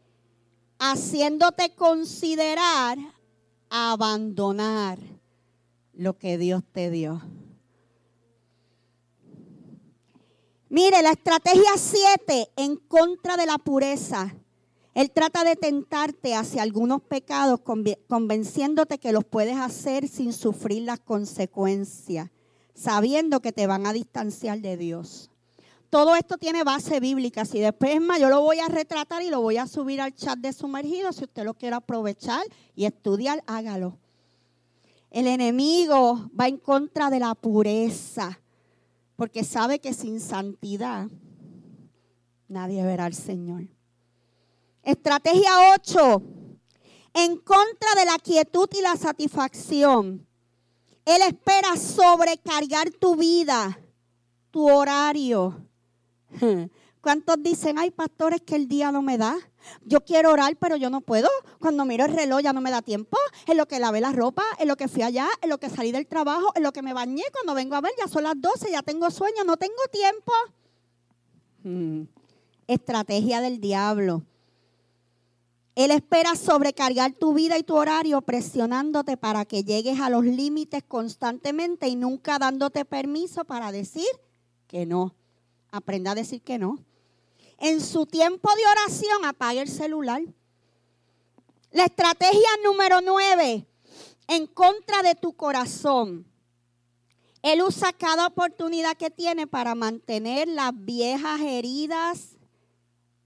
haciéndote 0.78 1.74
considerar 1.74 2.98
abandonar 3.70 4.98
lo 5.94 6.18
que 6.18 6.36
Dios 6.36 6.62
te 6.70 6.90
dio. 6.90 7.22
Mire, 10.68 11.00
la 11.00 11.12
estrategia 11.12 11.78
7 11.78 12.50
en 12.56 12.76
contra 12.76 13.38
de 13.38 13.46
la 13.46 13.56
pureza. 13.56 14.34
Él 14.94 15.10
trata 15.12 15.44
de 15.44 15.54
tentarte 15.54 16.34
hacia 16.34 16.62
algunos 16.62 17.00
pecados 17.02 17.60
convenciéndote 18.08 18.98
que 18.98 19.12
los 19.12 19.24
puedes 19.24 19.56
hacer 19.56 20.08
sin 20.08 20.32
sufrir 20.32 20.82
las 20.82 20.98
consecuencias, 20.98 22.30
sabiendo 22.74 23.40
que 23.40 23.52
te 23.52 23.66
van 23.66 23.86
a 23.86 23.92
distanciar 23.92 24.60
de 24.60 24.76
Dios. 24.76 25.30
Todo 25.90 26.14
esto 26.14 26.38
tiene 26.38 26.62
base 26.62 27.00
bíblica. 27.00 27.44
Si 27.44 27.58
después 27.58 27.94
es 27.94 28.00
más, 28.00 28.20
yo 28.20 28.28
lo 28.28 28.42
voy 28.42 28.60
a 28.60 28.68
retratar 28.68 29.22
y 29.22 29.30
lo 29.30 29.40
voy 29.40 29.56
a 29.56 29.66
subir 29.66 30.00
al 30.00 30.14
chat 30.14 30.38
de 30.38 30.52
sumergido. 30.52 31.12
Si 31.12 31.24
usted 31.24 31.44
lo 31.44 31.54
quiere 31.54 31.76
aprovechar 31.76 32.42
y 32.76 32.84
estudiar, 32.84 33.42
hágalo. 33.46 33.98
El 35.10 35.26
enemigo 35.26 36.30
va 36.38 36.46
en 36.46 36.58
contra 36.58 37.10
de 37.10 37.18
la 37.18 37.34
pureza, 37.34 38.40
porque 39.16 39.42
sabe 39.42 39.80
que 39.80 39.92
sin 39.92 40.20
santidad 40.20 41.08
nadie 42.46 42.84
verá 42.84 43.06
al 43.06 43.14
Señor. 43.14 43.68
Estrategia 44.90 45.72
8. 45.74 46.22
En 47.14 47.36
contra 47.36 47.94
de 47.96 48.04
la 48.04 48.18
quietud 48.18 48.68
y 48.76 48.82
la 48.82 48.96
satisfacción. 48.96 50.26
Él 51.04 51.22
espera 51.28 51.76
sobrecargar 51.76 52.90
tu 52.90 53.14
vida, 53.14 53.78
tu 54.50 54.68
horario. 54.68 55.64
¿Cuántos 57.00 57.36
dicen, 57.40 57.78
ay, 57.78 57.92
pastores, 57.92 58.42
que 58.42 58.56
el 58.56 58.66
día 58.66 58.90
no 58.90 59.00
me 59.00 59.16
da? 59.16 59.38
Yo 59.84 60.04
quiero 60.04 60.32
orar, 60.32 60.56
pero 60.56 60.74
yo 60.74 60.90
no 60.90 61.00
puedo. 61.02 61.28
Cuando 61.60 61.84
miro 61.84 62.04
el 62.04 62.12
reloj 62.12 62.40
ya 62.40 62.52
no 62.52 62.60
me 62.60 62.72
da 62.72 62.82
tiempo. 62.82 63.16
En 63.46 63.58
lo 63.58 63.66
que 63.66 63.78
lavé 63.78 64.00
la 64.00 64.10
ropa, 64.10 64.42
en 64.58 64.66
lo 64.66 64.76
que 64.76 64.88
fui 64.88 65.02
allá, 65.02 65.28
en 65.40 65.50
lo 65.50 65.58
que 65.58 65.70
salí 65.70 65.92
del 65.92 66.08
trabajo, 66.08 66.50
en 66.56 66.64
lo 66.64 66.72
que 66.72 66.82
me 66.82 66.94
bañé. 66.94 67.22
Cuando 67.32 67.54
vengo 67.54 67.76
a 67.76 67.80
ver, 67.80 67.92
ya 67.96 68.08
son 68.08 68.24
las 68.24 68.34
12, 68.40 68.72
ya 68.72 68.82
tengo 68.82 69.08
sueño, 69.12 69.44
no 69.44 69.56
tengo 69.56 69.82
tiempo. 69.92 70.32
Hmm. 71.62 72.02
Estrategia 72.66 73.40
del 73.40 73.60
diablo. 73.60 74.24
Él 75.84 75.90
espera 75.92 76.34
sobrecargar 76.34 77.12
tu 77.12 77.32
vida 77.32 77.56
y 77.56 77.62
tu 77.62 77.76
horario 77.76 78.20
presionándote 78.22 79.16
para 79.16 79.44
que 79.44 79.64
llegues 79.64 80.00
a 80.00 80.10
los 80.10 80.24
límites 80.24 80.82
constantemente 80.86 81.88
y 81.88 81.96
nunca 81.96 82.38
dándote 82.38 82.84
permiso 82.84 83.44
para 83.44 83.72
decir 83.72 84.08
que 84.66 84.86
no. 84.86 85.14
Aprenda 85.70 86.10
a 86.10 86.14
decir 86.14 86.42
que 86.42 86.58
no 86.58 86.84
en 87.60 87.80
su 87.80 88.06
tiempo 88.06 88.48
de 88.56 88.62
oración 88.66 89.24
apague 89.24 89.60
el 89.60 89.68
celular. 89.68 90.22
La 91.70 91.84
estrategia 91.84 92.48
número 92.64 93.00
nueve, 93.02 93.66
en 94.26 94.46
contra 94.46 95.02
de 95.02 95.14
tu 95.14 95.34
corazón. 95.34 96.26
Él 97.42 97.62
usa 97.62 97.92
cada 97.92 98.26
oportunidad 98.26 98.96
que 98.96 99.10
tiene 99.10 99.46
para 99.46 99.74
mantener 99.74 100.48
las 100.48 100.72
viejas 100.74 101.40
heridas 101.40 102.36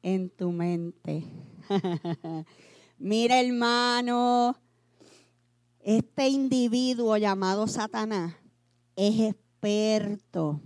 en 0.02 0.30
tu 0.30 0.50
mente. 0.50 1.24
Mira 2.98 3.40
hermano, 3.40 4.56
este 5.80 6.28
individuo 6.28 7.16
llamado 7.16 7.66
Satanás 7.66 8.34
es 8.96 9.20
experto. 9.20 10.60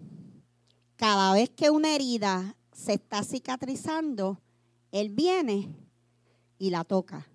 Cada 0.96 1.32
vez 1.32 1.50
que 1.50 1.70
una 1.70 1.94
herida 1.94 2.56
se 2.72 2.94
está 2.94 3.22
cicatrizando, 3.22 4.40
Él 4.92 5.10
viene 5.10 5.74
y 6.58 6.70
la 6.70 6.84
toca 6.84 7.26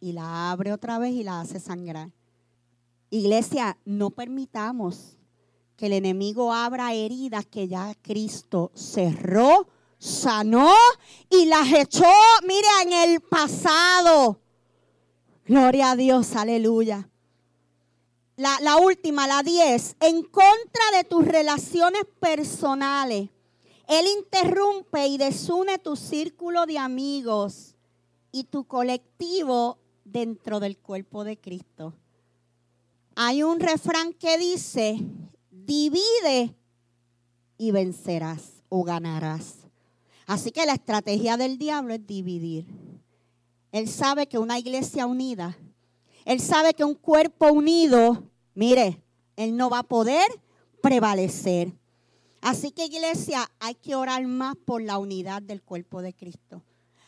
y 0.00 0.12
la 0.12 0.50
abre 0.50 0.72
otra 0.72 0.98
vez 0.98 1.12
y 1.12 1.22
la 1.22 1.40
hace 1.40 1.60
sangrar. 1.60 2.10
Iglesia, 3.10 3.78
no 3.84 4.10
permitamos 4.10 5.18
que 5.76 5.86
el 5.86 5.92
enemigo 5.92 6.52
abra 6.52 6.94
heridas 6.94 7.46
que 7.46 7.68
ya 7.68 7.94
Cristo 8.02 8.70
cerró, 8.74 9.68
sanó 10.02 10.74
y 11.30 11.46
las 11.46 11.72
echó, 11.72 12.10
mire, 12.44 12.66
en 12.82 12.92
el 12.92 13.20
pasado. 13.20 14.40
Gloria 15.46 15.92
a 15.92 15.96
Dios, 15.96 16.34
aleluya. 16.34 17.08
La, 18.34 18.58
la 18.60 18.78
última, 18.78 19.28
la 19.28 19.44
10, 19.44 19.96
en 20.00 20.22
contra 20.24 20.90
de 20.96 21.04
tus 21.04 21.24
relaciones 21.24 22.02
personales. 22.18 23.30
Él 23.86 24.06
interrumpe 24.18 25.06
y 25.06 25.18
desune 25.18 25.78
tu 25.78 25.94
círculo 25.94 26.66
de 26.66 26.78
amigos 26.78 27.76
y 28.32 28.44
tu 28.44 28.64
colectivo 28.64 29.78
dentro 30.04 30.58
del 30.58 30.78
cuerpo 30.78 31.22
de 31.22 31.38
Cristo. 31.38 31.94
Hay 33.14 33.44
un 33.44 33.60
refrán 33.60 34.14
que 34.14 34.36
dice, 34.36 34.98
divide 35.50 36.56
y 37.56 37.70
vencerás 37.70 38.64
o 38.68 38.82
ganarás. 38.82 39.61
Así 40.32 40.50
que 40.50 40.64
la 40.64 40.72
estrategia 40.72 41.36
del 41.36 41.58
diablo 41.58 41.92
es 41.92 42.06
dividir. 42.06 42.64
Él 43.70 43.86
sabe 43.86 44.26
que 44.26 44.38
una 44.38 44.58
iglesia 44.58 45.04
unida, 45.04 45.58
él 46.24 46.40
sabe 46.40 46.72
que 46.72 46.84
un 46.84 46.94
cuerpo 46.94 47.52
unido, 47.52 48.30
mire, 48.54 49.02
él 49.36 49.54
no 49.58 49.68
va 49.68 49.80
a 49.80 49.82
poder 49.82 50.26
prevalecer. 50.80 51.74
Así 52.40 52.70
que 52.70 52.86
iglesia, 52.86 53.46
hay 53.60 53.74
que 53.74 53.94
orar 53.94 54.26
más 54.26 54.56
por 54.56 54.80
la 54.80 54.96
unidad 54.96 55.42
del 55.42 55.60
cuerpo 55.60 56.00
de 56.00 56.14
Cristo. 56.14 56.62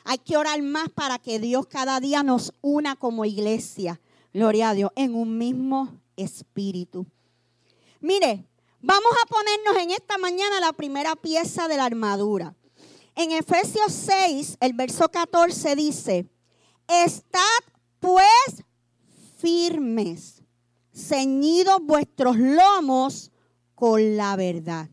Hay 0.05 0.19
que 0.19 0.37
orar 0.37 0.61
más 0.61 0.91
para 0.91 1.19
que 1.19 1.39
Dios 1.39 1.67
cada 1.67 2.01
día 2.01 2.23
nos 2.23 2.53
una 2.61 2.95
como 2.95 3.25
iglesia. 3.25 4.03
Gloria 4.35 4.69
a 4.69 4.75
Dios, 4.75 4.91
en 4.97 5.15
un 5.15 5.39
mismo 5.39 5.99
espíritu. 6.15 7.07
Mire, 8.03 8.45
vamos 8.83 9.13
a 9.23 9.27
ponernos 9.29 9.83
en 9.83 9.93
esta 9.93 10.19
mañana 10.19 10.61
la 10.61 10.75
primera 10.75 11.17
pieza 11.17 11.69
de 11.69 11.79
la 11.79 11.87
armadura. 11.87 12.55
En 13.16 13.31
Efesios 13.31 13.92
6, 13.92 14.57
el 14.61 14.72
verso 14.72 15.09
14 15.09 15.77
dice, 15.77 16.27
estad 16.88 17.40
pues 18.00 18.64
firmes, 19.38 20.42
ceñidos 20.92 21.79
vuestros 21.83 22.37
lomos 22.37 23.31
con 23.74 24.16
la 24.16 24.35
verdad. 24.37 24.88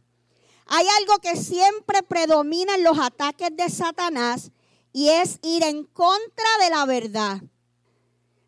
Hay 0.67 0.86
algo 0.99 1.17
que 1.17 1.36
siempre 1.36 2.03
predomina 2.03 2.75
en 2.75 2.84
los 2.84 2.99
ataques 2.99 3.49
de 3.55 3.69
Satanás 3.69 4.51
y 4.93 5.10
es 5.10 5.39
ir 5.41 5.63
en 5.63 5.84
contra 5.86 6.45
de 6.63 6.69
la 6.69 6.86
verdad. 6.86 7.41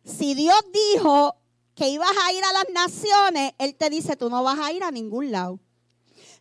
Si 0.04 0.34
Dios 0.34 0.58
dijo 0.94 1.36
que 1.74 1.88
ibas 1.88 2.12
a 2.24 2.32
ir 2.32 2.44
a 2.44 2.52
las 2.52 2.66
naciones, 2.72 3.52
Él 3.58 3.74
te 3.74 3.90
dice, 3.90 4.16
tú 4.16 4.30
no 4.30 4.42
vas 4.42 4.58
a 4.58 4.72
ir 4.72 4.84
a 4.84 4.90
ningún 4.90 5.32
lado. 5.32 5.58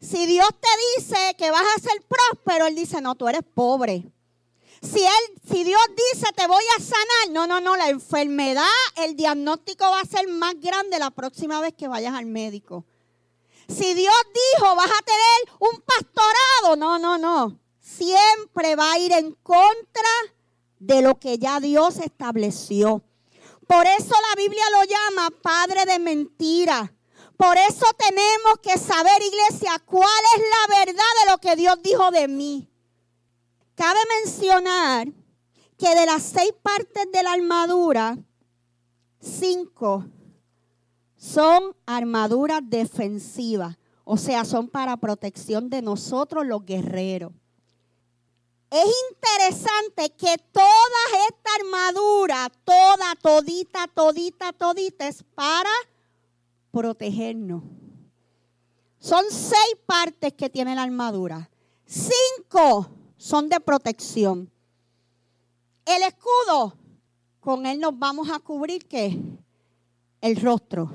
Si 0.04 0.26
Dios 0.26 0.50
te 0.60 1.02
dice 1.02 1.36
que 1.38 1.50
vas 1.50 1.64
a 1.64 1.80
ser 1.80 2.04
próspero, 2.08 2.68
Él 2.68 2.76
dice, 2.76 3.00
no, 3.00 3.16
tú 3.16 3.30
eres 3.30 3.42
pobre. 3.54 4.04
Si, 4.82 5.02
él, 5.02 5.42
si 5.50 5.64
Dios 5.64 5.82
dice, 6.12 6.28
te 6.36 6.46
voy 6.46 6.64
a 6.78 6.82
sanar, 6.82 7.32
no, 7.32 7.48
no, 7.48 7.62
no, 7.62 7.78
la 7.78 7.88
enfermedad, 7.88 8.66
el 8.98 9.16
diagnóstico 9.16 9.86
va 9.86 10.02
a 10.02 10.06
ser 10.06 10.28
más 10.28 10.60
grande 10.60 11.00
la 11.00 11.10
próxima 11.10 11.62
vez 11.62 11.74
que 11.74 11.88
vayas 11.88 12.14
al 12.16 12.26
médico. 12.26 12.84
Si 13.70 13.94
Dios 13.94 14.14
dijo, 14.34 14.76
vas 14.76 14.92
a 14.92 15.06
tener 15.06 15.58
un 15.60 15.82
pastorado, 15.82 16.76
no, 16.76 17.00
no, 17.00 17.18
no. 17.18 17.58
Siempre 17.80 18.76
va 18.76 18.92
a 18.92 19.00
ir 19.00 19.14
en 19.14 19.32
contra 19.36 20.10
de 20.80 21.02
lo 21.02 21.18
que 21.18 21.38
ya 21.38 21.62
Dios 21.62 22.00
estableció. 22.00 23.02
Por 23.68 23.88
eso 23.88 24.14
la 24.30 24.36
Biblia 24.36 24.66
lo 24.72 24.84
llama 24.84 25.30
padre 25.42 25.86
de 25.86 26.00
mentira. 26.00 26.94
Por 27.38 27.58
eso 27.58 27.86
tenemos 27.98 28.60
que 28.62 28.78
saber, 28.78 29.22
iglesia, 29.22 29.82
cuál 29.86 30.24
es 30.38 30.42
la 30.42 30.78
verdad 30.78 31.14
de 31.24 31.32
lo 31.32 31.38
que 31.40 31.56
Dios 31.56 31.78
dijo 31.82 32.12
de 32.12 32.28
mí. 32.28 32.70
Cabe 33.76 34.00
mencionar 34.22 35.08
que 35.78 35.96
de 35.96 36.06
las 36.06 36.24
seis 36.24 36.54
partes 36.62 37.12
de 37.12 37.24
la 37.24 37.34
armadura, 37.34 38.18
cinco 39.20 40.06
son 41.18 41.76
armaduras 41.86 42.62
defensivas, 42.64 43.78
o 44.04 44.18
sea, 44.18 44.46
son 44.46 44.68
para 44.68 44.98
protección 44.98 45.70
de 45.70 45.82
nosotros 45.82 46.46
los 46.46 46.66
guerreros. 46.66 47.32
Es 48.70 48.86
interesante 49.12 50.10
que 50.18 50.38
toda 50.52 50.66
esta 51.30 51.50
armadura, 51.60 52.52
toda, 52.66 53.16
todita, 53.22 53.88
todita, 53.88 54.52
todita, 54.52 55.08
es 55.08 55.24
para 55.36 55.70
protegernos. 56.74 57.64
Son 58.98 59.24
seis 59.30 59.78
partes 59.86 60.34
que 60.34 60.50
tiene 60.50 60.76
la 60.76 60.84
armadura. 60.84 61.50
Cinco 61.86 62.90
son 63.16 63.48
de 63.48 63.60
protección. 63.60 64.52
El 65.86 66.02
escudo, 66.02 66.76
con 67.40 67.68
él 67.68 67.80
nos 67.80 67.98
vamos 67.98 68.30
a 68.32 68.40
cubrir 68.40 68.88
qué? 68.88 69.22
El 70.20 70.42
rostro. 70.42 70.92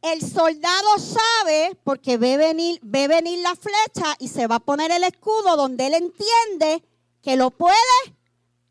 El 0.00 0.22
soldado 0.22 0.98
sabe, 0.98 1.76
porque 1.84 2.16
ve 2.16 2.38
venir, 2.38 2.80
ve 2.82 3.06
venir 3.06 3.40
la 3.40 3.54
flecha 3.54 4.16
y 4.18 4.28
se 4.28 4.46
va 4.46 4.54
a 4.56 4.60
poner 4.60 4.90
el 4.92 5.04
escudo 5.04 5.56
donde 5.56 5.88
él 5.88 5.94
entiende 5.94 6.82
que 7.20 7.36
lo 7.36 7.50
puede 7.50 7.74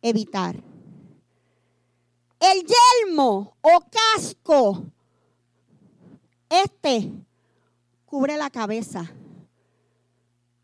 evitar. 0.02 0.56
El 2.40 2.66
yelmo 2.66 3.58
o 3.62 3.80
casco, 4.16 4.86
este 6.50 7.12
cubre 8.06 8.38
la 8.38 8.50
cabeza. 8.50 9.12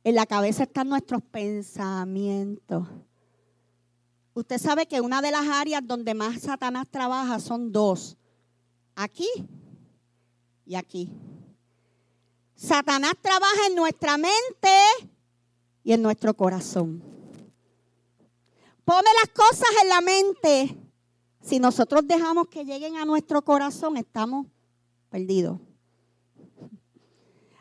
En 0.04 0.16
la 0.16 0.26
cabeza 0.26 0.64
están 0.64 0.90
nuestros 0.90 1.22
pensamientos. 1.24 2.88
Usted 4.34 4.58
sabe 4.58 4.86
que 4.86 5.02
una 5.02 5.22
de 5.22 5.32
las 5.32 5.48
áreas 5.48 5.82
donde 5.86 6.14
más 6.14 6.42
Satanás 6.42 6.88
trabaja 6.90 7.40
son 7.40 7.72
dos. 7.72 8.18
Aquí 8.96 9.28
y 10.66 10.76
aquí. 10.76 11.12
Satanás 12.56 13.14
trabaja 13.22 13.68
en 13.68 13.76
nuestra 13.76 14.18
mente 14.18 14.70
y 15.84 15.94
en 15.94 16.02
nuestro 16.02 16.34
corazón. 16.34 17.02
Pone 18.84 19.10
las 19.22 19.34
cosas 19.34 19.70
en 19.84 19.90
la 19.90 20.02
mente. 20.02 20.78
Si 21.42 21.60
nosotros 21.60 22.08
dejamos 22.08 22.48
que 22.48 22.66
lleguen 22.66 22.98
a 22.98 23.06
nuestro 23.06 23.44
corazón, 23.44 23.98
estamos 23.98 24.48
perdidos. 25.10 25.60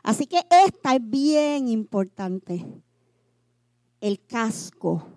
Así 0.04 0.26
que 0.26 0.46
esta 0.66 0.94
es 0.94 1.00
bien 1.02 1.66
importante. 1.66 2.62
El 4.02 4.24
casco, 4.26 5.08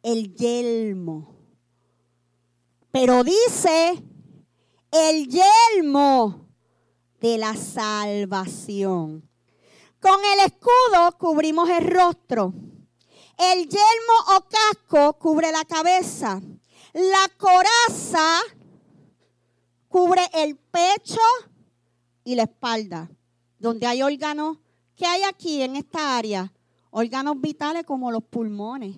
el 0.00 0.32
yelmo. 0.32 1.34
Pero 2.92 3.24
dice, 3.24 4.00
el 4.92 5.26
yelmo 5.26 6.46
de 7.20 7.36
la 7.36 7.56
salvación. 7.56 9.28
Con 9.98 10.20
el 10.24 10.46
escudo 10.46 11.18
cubrimos 11.18 11.68
el 11.68 11.84
rostro. 11.84 12.54
El 13.36 13.68
yelmo 13.68 14.36
o 14.36 14.46
casco 14.48 15.18
cubre 15.18 15.50
la 15.50 15.64
cabeza. 15.64 16.40
La 16.92 17.28
coraza 17.36 18.40
cubre 19.88 20.22
el 20.32 20.56
pecho 20.56 21.20
y 22.22 22.36
la 22.36 22.44
espalda. 22.44 23.10
Donde 23.64 23.86
hay 23.86 24.02
órganos, 24.02 24.58
¿qué 24.94 25.06
hay 25.06 25.22
aquí 25.22 25.62
en 25.62 25.76
esta 25.76 26.18
área? 26.18 26.52
Órganos 26.90 27.40
vitales 27.40 27.84
como 27.84 28.12
los 28.12 28.22
pulmones. 28.22 28.94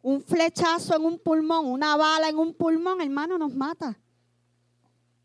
Un 0.00 0.22
flechazo 0.22 0.94
en 0.94 1.04
un 1.04 1.18
pulmón, 1.18 1.66
una 1.66 1.96
bala 1.96 2.28
en 2.28 2.38
un 2.38 2.54
pulmón, 2.54 3.00
hermano, 3.00 3.38
nos 3.38 3.52
mata 3.52 3.98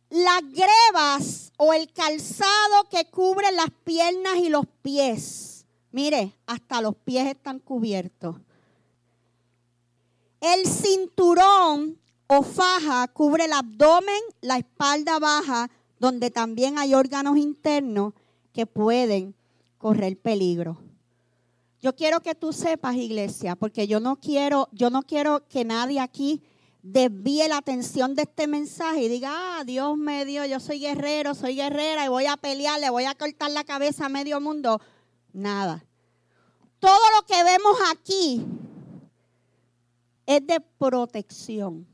las 0.10 0.42
grebas 0.52 1.52
o 1.58 1.74
el 1.74 1.94
calzado 1.94 2.90
que 2.90 3.06
cubre 3.12 3.52
las 3.52 3.70
piernas 3.84 4.38
y 4.38 4.50
los 4.50 4.66
pies. 4.82 5.68
Mire, 5.92 6.34
hasta 6.48 6.82
los 6.82 6.96
pies 6.96 7.28
están 7.28 7.60
cubiertos. 7.60 8.38
El 10.42 10.66
cinturón 10.66 12.00
o 12.26 12.42
faja 12.42 13.08
cubre 13.10 13.46
el 13.46 13.54
abdomen, 13.54 14.22
la 14.42 14.58
espalda 14.58 15.20
baja, 15.20 15.70
donde 16.00 16.32
también 16.32 16.78
hay 16.78 16.94
órganos 16.94 17.38
internos 17.38 18.14
que 18.54 18.66
pueden 18.66 19.36
correr 19.78 20.18
peligro. 20.18 20.78
Yo 21.82 21.96
quiero 21.96 22.22
que 22.22 22.36
tú 22.36 22.54
sepas, 22.54 22.96
iglesia, 22.96 23.56
porque 23.56 23.88
yo 23.88 24.00
no 24.00 24.20
quiero, 24.20 24.68
yo 24.72 24.90
no 24.90 25.04
quiero 25.04 25.48
que 25.48 25.64
nadie 25.64 26.00
aquí 26.00 26.42
desvíe 26.82 27.48
la 27.48 27.58
atención 27.58 28.16
de 28.16 28.24
este 28.24 28.48
mensaje 28.48 29.04
y 29.04 29.10
diga, 29.10 29.30
ah, 29.32 29.64
Dios 29.64 29.98
me 29.98 30.26
dio, 30.26 30.46
yo 30.46 30.60
soy 30.60 30.80
guerrero, 30.80 31.36
soy 31.36 31.56
guerrera 31.56 32.06
y 32.06 32.08
voy 32.08 32.26
a 32.26 32.38
pelear, 32.38 32.80
le 32.80 32.90
voy 32.90 33.04
a 33.06 33.14
cortar 33.14 33.52
la 33.52 33.64
cabeza 33.64 34.06
a 34.06 34.10
medio 34.10 34.40
mundo. 34.42 34.82
Nada. 35.34 35.86
Todo 36.80 37.00
lo 37.16 37.26
que 37.26 37.44
vemos 37.44 37.78
aquí 37.92 38.46
es 40.26 40.46
de 40.48 40.60
protección. 40.78 41.88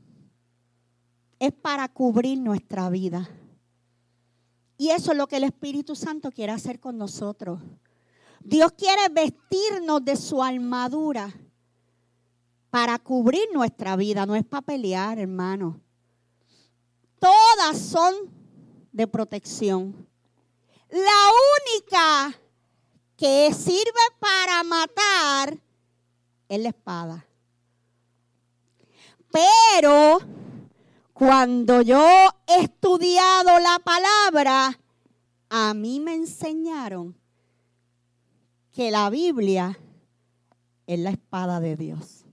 Es 1.38 1.52
para 1.52 1.88
cubrir 1.88 2.38
nuestra 2.38 2.88
vida. 2.88 3.28
Y 4.76 4.90
eso 4.90 5.12
es 5.12 5.18
lo 5.18 5.26
que 5.26 5.36
el 5.36 5.44
Espíritu 5.44 5.94
Santo 5.94 6.30
quiere 6.30 6.52
hacer 6.52 6.80
con 6.80 6.98
nosotros. 6.98 7.60
Dios 8.40 8.72
quiere 8.72 9.08
vestirnos 9.10 10.04
de 10.04 10.16
su 10.16 10.42
armadura 10.42 11.32
para 12.70 12.98
cubrir 12.98 13.48
nuestra 13.52 13.94
vida, 13.96 14.26
no 14.26 14.34
es 14.34 14.44
para 14.44 14.62
pelear, 14.62 15.18
hermano. 15.18 15.80
Todas 17.18 17.78
son 17.78 18.14
de 18.92 19.06
protección. 19.06 20.06
La 20.90 21.00
única 21.72 22.40
que 23.16 23.54
sirve 23.54 24.00
para 24.18 24.62
matar 24.64 25.56
es 26.48 26.60
la 26.60 26.68
espada. 26.68 27.26
Pero 29.30 30.18
Cuando 31.14 31.80
yo 31.80 32.04
he 32.48 32.64
estudiado 32.64 33.60
la 33.60 33.78
palabra, 33.78 34.80
a 35.48 35.72
mí 35.72 36.00
me 36.00 36.12
enseñaron 36.12 37.16
que 38.72 38.90
la 38.90 39.08
Biblia 39.10 39.78
es 40.88 40.98
la 40.98 41.10
espada 41.10 41.60
de 41.60 41.76
Dios. 41.76 42.24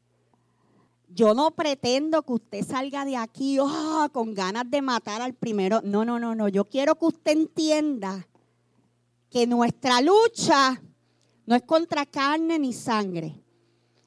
Yo 1.09 1.35
no 1.35 1.51
pretendo 1.51 2.23
que 2.23 2.33
usted 2.33 2.65
salga 2.65 3.05
de 3.05 3.17
aquí 3.17 3.59
oh, 3.59 4.09
con 4.11 4.33
ganas 4.33 4.67
de 4.67 4.81
matar 4.81 5.21
al 5.21 5.35
primero. 5.35 5.81
No, 5.83 6.03
no, 6.03 6.19
no, 6.19 6.33
no. 6.33 6.47
Yo 6.47 6.65
quiero 6.65 6.95
que 6.95 7.05
usted 7.05 7.33
entienda 7.33 8.27
que 9.29 9.45
nuestra 9.45 10.01
lucha 10.01 10.81
no 11.45 11.55
es 11.55 11.61
contra 11.61 12.07
carne 12.07 12.57
ni 12.57 12.73
sangre. 12.73 13.40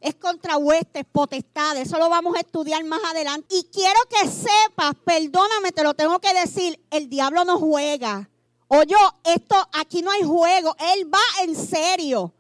Es 0.04 0.14
contra 0.16 0.58
huestes, 0.58 1.02
potestades. 1.10 1.88
Eso 1.88 1.98
lo 1.98 2.10
vamos 2.10 2.36
a 2.36 2.40
estudiar 2.40 2.84
más 2.84 3.00
adelante. 3.04 3.56
Y 3.56 3.64
quiero 3.72 3.98
que 4.10 4.28
sepas, 4.28 4.92
perdóname, 5.02 5.72
te 5.72 5.82
lo 5.82 5.94
tengo 5.94 6.20
que 6.20 6.34
decir, 6.34 6.78
el 6.90 7.08
diablo 7.08 7.42
no 7.46 7.58
juega. 7.58 8.28
Oye, 8.68 8.94
esto 9.24 9.56
aquí 9.72 10.02
no 10.02 10.10
hay 10.10 10.22
juego, 10.22 10.76
él 10.92 11.10
va 11.10 11.22
en 11.42 11.56
serio. 11.56 12.34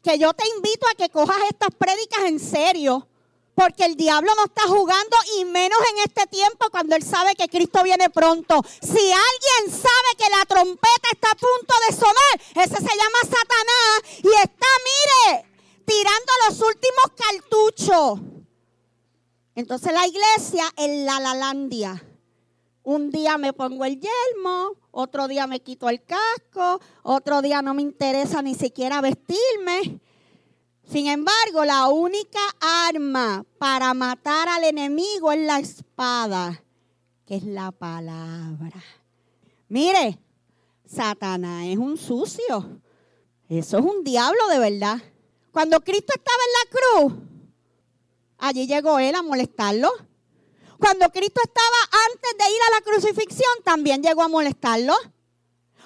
Que 0.00 0.16
yo 0.16 0.32
te 0.32 0.44
invito 0.56 0.86
a 0.86 0.94
que 0.94 1.08
cojas 1.08 1.38
estas 1.50 1.70
prédicas 1.76 2.22
en 2.22 2.38
serio. 2.38 3.08
Porque 3.56 3.84
el 3.84 3.96
diablo 3.96 4.32
no 4.36 4.44
está 4.44 4.62
jugando 4.68 5.16
y 5.40 5.44
menos 5.44 5.78
en 5.90 6.08
este 6.08 6.28
tiempo 6.28 6.70
cuando 6.70 6.94
él 6.94 7.02
sabe 7.02 7.34
que 7.34 7.48
Cristo 7.48 7.82
viene 7.82 8.10
pronto. 8.10 8.62
Si 8.80 8.88
alguien 8.90 9.70
sabe 9.70 10.16
que 10.16 10.30
la 10.30 10.44
trompeta 10.46 11.08
está 11.12 11.32
a 11.32 11.34
punto 11.34 11.74
de 11.88 11.96
sonar, 11.96 12.64
ese 12.64 12.76
se 12.76 12.96
llama 12.96 13.18
Satanás 13.24 14.22
y 14.22 14.28
está, 14.28 14.66
mire, 14.84 15.51
tirando 15.84 16.32
los 16.48 16.60
últimos 16.60 17.12
cartuchos. 17.16 18.20
Entonces 19.54 19.92
la 19.92 20.06
iglesia 20.06 20.64
en 20.76 21.04
la 21.04 21.20
Lalandia. 21.20 22.02
Un 22.84 23.10
día 23.10 23.38
me 23.38 23.52
pongo 23.52 23.84
el 23.84 24.00
yelmo, 24.00 24.72
otro 24.90 25.28
día 25.28 25.46
me 25.46 25.60
quito 25.60 25.88
el 25.88 26.02
casco, 26.02 26.80
otro 27.02 27.40
día 27.40 27.62
no 27.62 27.74
me 27.74 27.82
interesa 27.82 28.42
ni 28.42 28.54
siquiera 28.54 29.00
vestirme. 29.00 30.00
Sin 30.90 31.06
embargo, 31.06 31.64
la 31.64 31.88
única 31.88 32.40
arma 32.60 33.44
para 33.58 33.94
matar 33.94 34.48
al 34.48 34.64
enemigo 34.64 35.30
es 35.30 35.46
la 35.46 35.60
espada, 35.60 36.62
que 37.24 37.36
es 37.36 37.44
la 37.44 37.70
palabra. 37.70 38.82
Mire, 39.68 40.18
Satanás 40.84 41.66
es 41.66 41.78
un 41.78 41.96
sucio. 41.96 42.80
Eso 43.48 43.78
es 43.78 43.84
un 43.84 44.02
diablo 44.02 44.48
de 44.48 44.58
verdad. 44.58 44.98
Cuando 45.52 45.80
Cristo 45.82 46.14
estaba 46.16 46.38
en 46.42 46.52
la 46.52 46.78
cruz, 46.78 47.12
allí 48.38 48.66
llegó 48.66 48.98
él 48.98 49.14
a 49.14 49.22
molestarlo. 49.22 49.92
Cuando 50.78 51.10
Cristo 51.10 51.42
estaba 51.44 51.76
antes 52.10 52.38
de 52.38 52.52
ir 52.52 52.60
a 52.62 52.74
la 52.74 52.80
crucifixión, 52.80 53.52
también 53.62 54.02
llegó 54.02 54.22
a 54.22 54.28
molestarlo. 54.28 54.94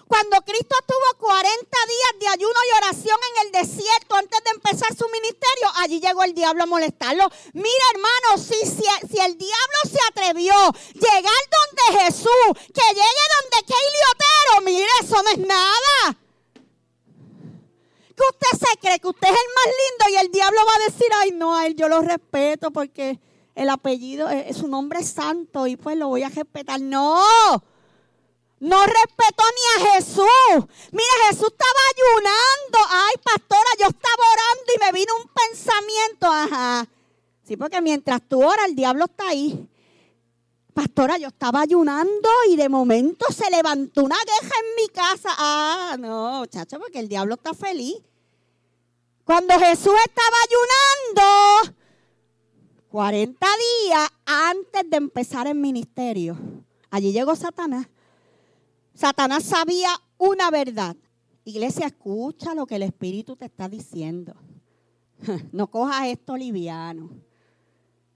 Cuando 0.07 0.41
Cristo 0.43 0.77
estuvo 0.81 1.27
40 1.27 1.51
días 1.51 2.21
de 2.21 2.29
ayuno 2.29 2.55
y 2.55 2.77
oración 2.77 3.19
en 3.35 3.47
el 3.47 3.53
desierto 3.53 4.15
antes 4.15 4.45
de 4.45 4.51
empezar 4.51 4.97
su 4.97 5.09
ministerio, 5.09 5.69
allí 5.79 6.01
llegó 6.01 6.23
el 6.23 6.33
diablo 6.33 6.63
a 6.63 6.67
molestarlo. 6.67 7.29
Mira, 7.53 7.85
hermano, 7.93 8.39
si, 8.39 8.55
si, 8.65 9.21
el 9.21 9.37
diablo 9.37 9.79
se 9.91 9.99
atrevió 10.09 10.55
a 10.55 10.73
llegar 10.95 11.43
donde 11.51 12.05
Jesús, 12.05 12.69
que 12.73 12.95
llegue 12.95 13.25
donde 13.35 13.67
Keili 13.67 14.01
Otero, 14.15 14.65
mire, 14.65 14.89
eso 15.03 15.23
no 15.25 15.31
es 15.31 15.39
nada. 15.39 16.26
¿Qué 18.17 18.23
usted 18.31 18.67
se 18.67 18.79
cree? 18.79 18.99
Que 18.99 19.09
usted 19.09 19.29
es 19.29 19.35
el 19.35 19.55
más 19.55 19.67
lindo 19.67 20.17
y 20.17 20.25
el 20.25 20.33
diablo 20.33 20.61
va 20.67 20.75
a 20.75 20.91
decir, 20.91 21.07
ay, 21.21 21.31
no, 21.33 21.55
a 21.55 21.67
él 21.67 21.77
yo 21.77 21.89
lo 21.89 22.01
respeto 22.01 22.71
porque 22.71 23.21
el 23.55 23.69
apellido, 23.69 24.31
eh, 24.31 24.53
su 24.55 24.69
nombre 24.69 25.01
es 25.01 25.11
santo 25.11 25.67
y 25.67 25.77
pues 25.77 25.97
lo 25.97 26.09
voy 26.09 26.23
a 26.23 26.31
respetar. 26.31 26.81
No, 26.81 27.23
no 28.59 28.87
respetó 28.87 29.45
ni 29.55 29.85
a 29.85 29.93
Jesús. 29.93 30.67
Mira, 30.93 31.29
Jesús 31.29 31.49
estaba 31.49 31.81
ayunando. 31.95 32.79
Ay, 32.89 33.15
pastora, 33.23 33.71
yo 33.81 33.87
estaba 33.87 34.25
orando 34.33 34.73
y 34.75 34.79
me 34.81 34.93
vino 34.93 35.13
un 35.23 35.31
pensamiento. 35.35 36.27
Ajá. 36.27 36.87
Sí, 37.47 37.57
porque 37.57 37.81
mientras 37.83 38.21
tú 38.27 38.43
oras, 38.43 38.67
el 38.67 38.75
diablo 38.75 39.05
está 39.05 39.29
ahí. 39.29 39.69
Pastora, 40.77 41.17
yo 41.17 41.29
estaba 41.29 41.63
ayunando 41.63 42.29
y 42.51 42.57
de 42.57 42.69
momento 42.69 43.25
se 43.33 43.51
levantó 43.51 44.05
una 44.05 44.17
queja 44.17 44.55
en 44.61 44.85
mi 44.85 44.89
casa. 44.89 45.31
Ah, 45.39 45.97
no, 45.99 46.45
chacho, 46.45 46.79
porque 46.79 46.99
el 46.99 47.09
diablo 47.09 47.37
está 47.37 47.55
feliz. 47.55 47.97
Cuando 49.25 49.55
Jesús 49.55 49.95
estaba 50.05 50.37
ayunando, 51.15 51.77
40 52.91 53.47
días 53.87 54.09
antes 54.27 54.91
de 54.91 54.99
empezar 54.99 55.47
el 55.47 55.55
ministerio. 55.55 56.37
Allí 56.91 57.11
llegó 57.11 57.35
Satanás. 57.35 57.87
Satanás 58.93 59.45
sabía 59.45 59.99
una 60.19 60.51
verdad. 60.51 60.95
Iglesia, 61.47 61.87
escucha 61.87 62.55
lo 62.55 62.67
que 62.67 62.77
el 62.77 62.83
Espíritu 62.83 63.35
te 63.35 63.47
está 63.47 63.67
diciendo. 63.67 64.35
No 65.53 65.69
cojas 65.69 66.09
esto 66.09 66.37
liviano. 66.37 67.09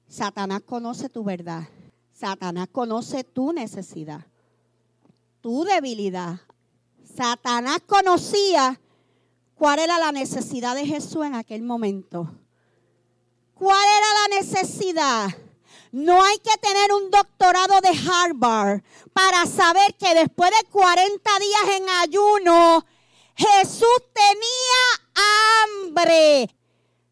Satanás 0.07 0.61
conoce 0.61 1.09
tu 1.09 1.25
verdad. 1.25 1.67
Satanás 2.21 2.69
conoce 2.71 3.25
tu 3.25 3.51
necesidad, 3.51 4.21
tu 5.41 5.65
debilidad. 5.65 6.39
Satanás 7.17 7.79
conocía 7.87 8.79
cuál 9.55 9.79
era 9.79 9.99
la 9.99 10.13
necesidad 10.13 10.75
de 10.75 10.85
Jesús 10.85 11.25
en 11.25 11.35
aquel 11.35 11.63
momento. 11.63 12.31
¿Cuál 13.55 13.87
era 13.99 14.07
la 14.21 14.41
necesidad? 14.41 15.29
No 15.93 16.23
hay 16.23 16.37
que 16.41 16.59
tener 16.61 16.93
un 16.93 17.11
doctorado 17.11 17.81
de 17.81 17.89
Harvard 17.89 18.83
para 19.15 19.47
saber 19.47 19.95
que 19.95 20.15
después 20.15 20.51
de 20.51 20.69
40 20.69 21.31
días 21.39 21.77
en 21.79 21.89
ayuno, 21.89 22.85
Jesús 23.35 24.03
tenía 24.13 25.89
hambre. 25.89 26.55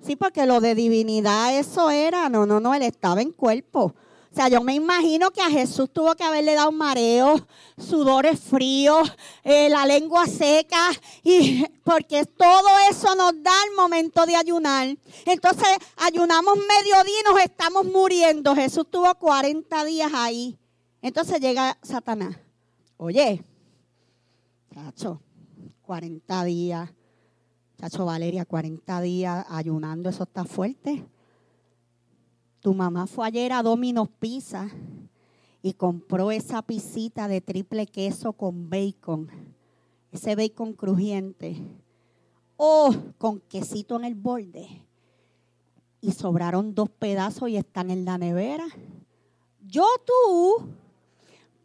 Sí, 0.04 0.16
porque 0.16 0.44
lo 0.44 0.60
de 0.60 0.74
divinidad 0.74 1.58
eso 1.58 1.88
era, 1.88 2.28
no, 2.28 2.44
no, 2.44 2.60
no, 2.60 2.74
él 2.74 2.82
estaba 2.82 3.22
en 3.22 3.32
cuerpo. 3.32 3.94
Sea, 4.38 4.48
yo 4.48 4.62
me 4.62 4.76
imagino 4.76 5.32
que 5.32 5.42
a 5.42 5.50
Jesús 5.50 5.90
tuvo 5.92 6.14
que 6.14 6.22
haberle 6.22 6.54
dado 6.54 6.70
mareo, 6.70 7.44
sudores 7.76 8.38
fríos, 8.38 9.12
eh, 9.42 9.68
la 9.68 9.84
lengua 9.84 10.28
seca, 10.28 10.90
y 11.24 11.64
porque 11.82 12.24
todo 12.24 12.68
eso 12.88 13.16
nos 13.16 13.32
da 13.42 13.50
el 13.68 13.74
momento 13.74 14.24
de 14.26 14.36
ayunar. 14.36 14.96
Entonces, 15.26 15.66
ayunamos 15.96 16.56
mediodía 16.56 17.20
y 17.20 17.32
nos 17.32 17.40
estamos 17.40 17.84
muriendo. 17.84 18.54
Jesús 18.54 18.86
tuvo 18.88 19.12
40 19.12 19.84
días 19.84 20.12
ahí. 20.14 20.56
Entonces 21.02 21.40
llega 21.40 21.76
Satanás. 21.82 22.36
Oye, 22.96 23.42
chacho, 24.72 25.20
40 25.82 26.44
días. 26.44 26.88
Chacho 27.76 28.04
Valeria, 28.04 28.44
40 28.44 29.00
días 29.00 29.44
ayunando, 29.48 30.08
eso 30.08 30.22
está 30.22 30.44
fuerte. 30.44 31.04
Tu 32.60 32.74
mamá 32.74 33.06
fue 33.06 33.26
ayer 33.26 33.52
a 33.52 33.62
Domino's 33.62 34.08
Pizza 34.18 34.68
y 35.62 35.74
compró 35.74 36.30
esa 36.30 36.62
pisita 36.62 37.28
de 37.28 37.40
triple 37.40 37.86
queso 37.86 38.32
con 38.32 38.68
bacon. 38.68 39.28
Ese 40.10 40.34
bacon 40.34 40.72
crujiente. 40.72 41.56
Oh, 42.56 42.94
con 43.18 43.40
quesito 43.40 43.96
en 43.96 44.04
el 44.04 44.14
borde. 44.14 44.66
Y 46.00 46.12
sobraron 46.12 46.74
dos 46.74 46.88
pedazos 46.90 47.48
y 47.48 47.56
están 47.56 47.90
en 47.90 48.04
la 48.04 48.18
nevera. 48.18 48.66
Yo 49.66 49.86
tú 50.04 50.68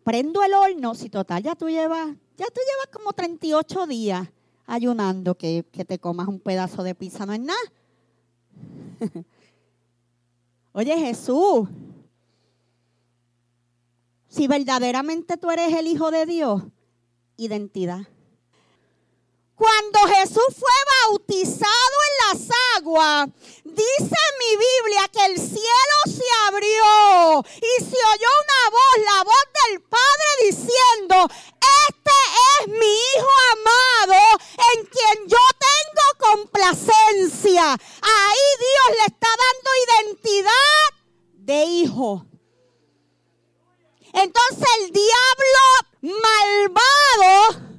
prendo 0.04 0.44
el 0.44 0.54
horno, 0.54 0.94
si 0.96 1.10
total 1.10 1.42
ya 1.42 1.56
tú 1.56 1.70
llevas, 1.70 2.08
ya 2.38 2.46
tú 2.48 2.60
llevas 2.60 2.88
como 2.92 3.14
38 3.14 3.88
días 3.88 4.28
ayunando 4.66 5.36
que, 5.36 5.66
que 5.72 5.86
te 5.86 6.00
comas 6.00 6.28
un 6.28 6.40
pedazo 6.40 6.84
de 6.84 6.94
pizza, 6.94 7.26
no 7.26 7.34
es 7.34 7.40
nada. 7.40 7.60
Oye 10.74 10.98
Jesús, 10.98 11.70
si 14.28 14.48
verdaderamente 14.48 15.38
tú 15.38 15.52
eres 15.52 15.72
el 15.74 15.86
Hijo 15.86 16.10
de 16.10 16.26
Dios, 16.26 16.64
identidad. 17.38 18.08
Cuando 19.56 20.00
Jesús 20.16 20.48
fue 20.58 20.74
bautizado 21.04 21.96
en 22.10 22.40
las 22.40 22.50
aguas, 22.78 23.30
dice 23.64 24.18
mi 24.40 24.56
Biblia 24.58 25.08
que 25.12 25.26
el 25.26 25.38
cielo 25.38 25.98
se 26.06 26.24
abrió 26.48 27.46
y 27.58 27.84
se 27.84 27.96
oyó 27.96 28.30
una 28.44 28.70
voz, 28.72 29.14
la 29.14 29.24
voz 29.24 29.46
del 29.68 29.82
Padre 29.82 30.50
diciendo, 30.50 31.30
este 31.88 32.12
es 32.62 32.68
mi 32.68 32.94
Hijo 33.16 33.30
amado 33.52 34.22
en 34.76 34.86
quien 34.86 35.28
yo 35.28 35.38
tengo 35.60 36.32
complacencia. 36.32 37.72
Ahí 37.74 38.48
Dios 38.60 38.98
le 39.00 39.06
está 39.06 39.28
dando 39.44 39.70
identidad 39.88 41.04
de 41.36 41.64
hijo. 41.66 42.26
Entonces 44.14 44.68
el 44.80 44.92
diablo 44.92 46.22
malvado 46.24 47.74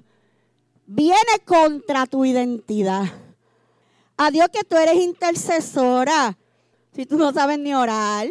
viene 0.95 1.41
contra 1.45 2.07
tu 2.07 2.25
identidad. 2.25 3.05
A 4.17 4.31
Dios 4.31 4.49
que 4.53 4.63
tú 4.63 4.77
eres 4.77 4.95
intercesora. 4.95 6.37
Si 6.93 7.05
tú 7.05 7.19
no 7.19 7.33
sabes 7.33 7.59
ni 7.59 7.75
orar. 7.75 8.29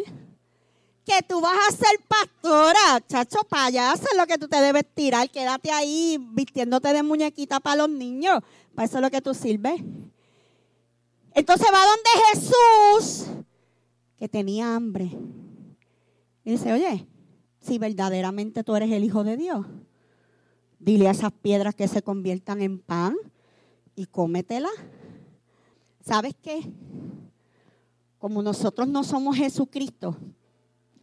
que 1.04 1.20
tú 1.28 1.38
vas 1.42 1.58
a 1.68 1.72
ser 1.72 2.00
pastora. 2.08 3.06
Chacho, 3.06 3.40
payasa 3.46 4.04
es 4.10 4.16
lo 4.16 4.26
que 4.26 4.38
tú 4.38 4.48
te 4.48 4.58
debes 4.62 4.86
tirar. 4.94 5.28
Quédate 5.28 5.70
ahí 5.70 6.16
vistiéndote 6.18 6.94
de 6.94 7.02
muñequita 7.02 7.60
para 7.60 7.76
los 7.76 7.90
niños. 7.90 8.40
Para 8.74 8.86
eso 8.86 8.96
es 8.96 9.02
lo 9.02 9.10
que 9.10 9.20
tú 9.20 9.34
sirves. 9.34 9.82
Entonces 11.34 11.66
va 11.70 11.80
donde 11.84 12.10
Jesús, 12.32 13.26
que 14.16 14.28
tenía 14.30 14.74
hambre. 14.74 15.10
Y 16.42 16.52
dice, 16.52 16.72
oye, 16.72 17.06
si 17.60 17.78
verdaderamente 17.78 18.64
tú 18.64 18.74
eres 18.74 18.90
el 18.90 19.04
Hijo 19.04 19.24
de 19.24 19.36
Dios, 19.36 19.66
dile 20.84 21.08
a 21.08 21.12
esas 21.12 21.32
piedras 21.32 21.74
que 21.74 21.88
se 21.88 22.02
conviertan 22.02 22.60
en 22.60 22.78
pan 22.78 23.16
y 23.96 24.04
cómetela. 24.04 24.68
¿Sabes 26.06 26.34
qué? 26.42 26.60
Como 28.18 28.42
nosotros 28.42 28.86
no 28.86 29.02
somos 29.02 29.36
Jesucristo, 29.36 30.14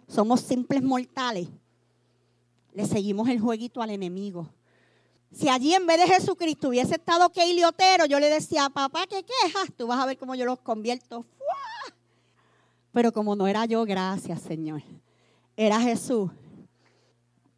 somos 0.08 0.42
simples 0.42 0.84
mortales, 0.84 1.48
le 2.74 2.86
seguimos 2.86 3.28
el 3.30 3.40
jueguito 3.40 3.82
al 3.82 3.90
enemigo. 3.90 4.50
Si 5.32 5.50
allí 5.50 5.74
en 5.74 5.88
vez 5.88 5.98
de 5.98 6.14
Jesucristo 6.14 6.70
hubiese 6.70 6.96
estado 6.96 7.32
Keili 7.32 7.64
Otero, 7.64 8.06
yo 8.06 8.20
le 8.20 8.30
decía, 8.30 8.70
papá, 8.70 9.08
¿qué 9.08 9.24
quejas? 9.24 9.70
Tú 9.76 9.88
vas 9.88 10.00
a 10.00 10.06
ver 10.06 10.18
cómo 10.18 10.36
yo 10.36 10.46
los 10.46 10.60
convierto. 10.60 11.26
Pero 12.92 13.12
como 13.12 13.36
no 13.36 13.48
era 13.48 13.66
yo, 13.66 13.84
gracias, 13.86 14.42
Señor. 14.42 14.84
Era 15.56 15.80
Jesús. 15.80 16.30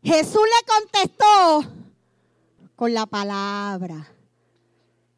Jesús 0.03 0.41
le 0.41 0.73
contestó 0.73 1.83
con 2.75 2.93
la 2.93 3.05
palabra. 3.05 4.09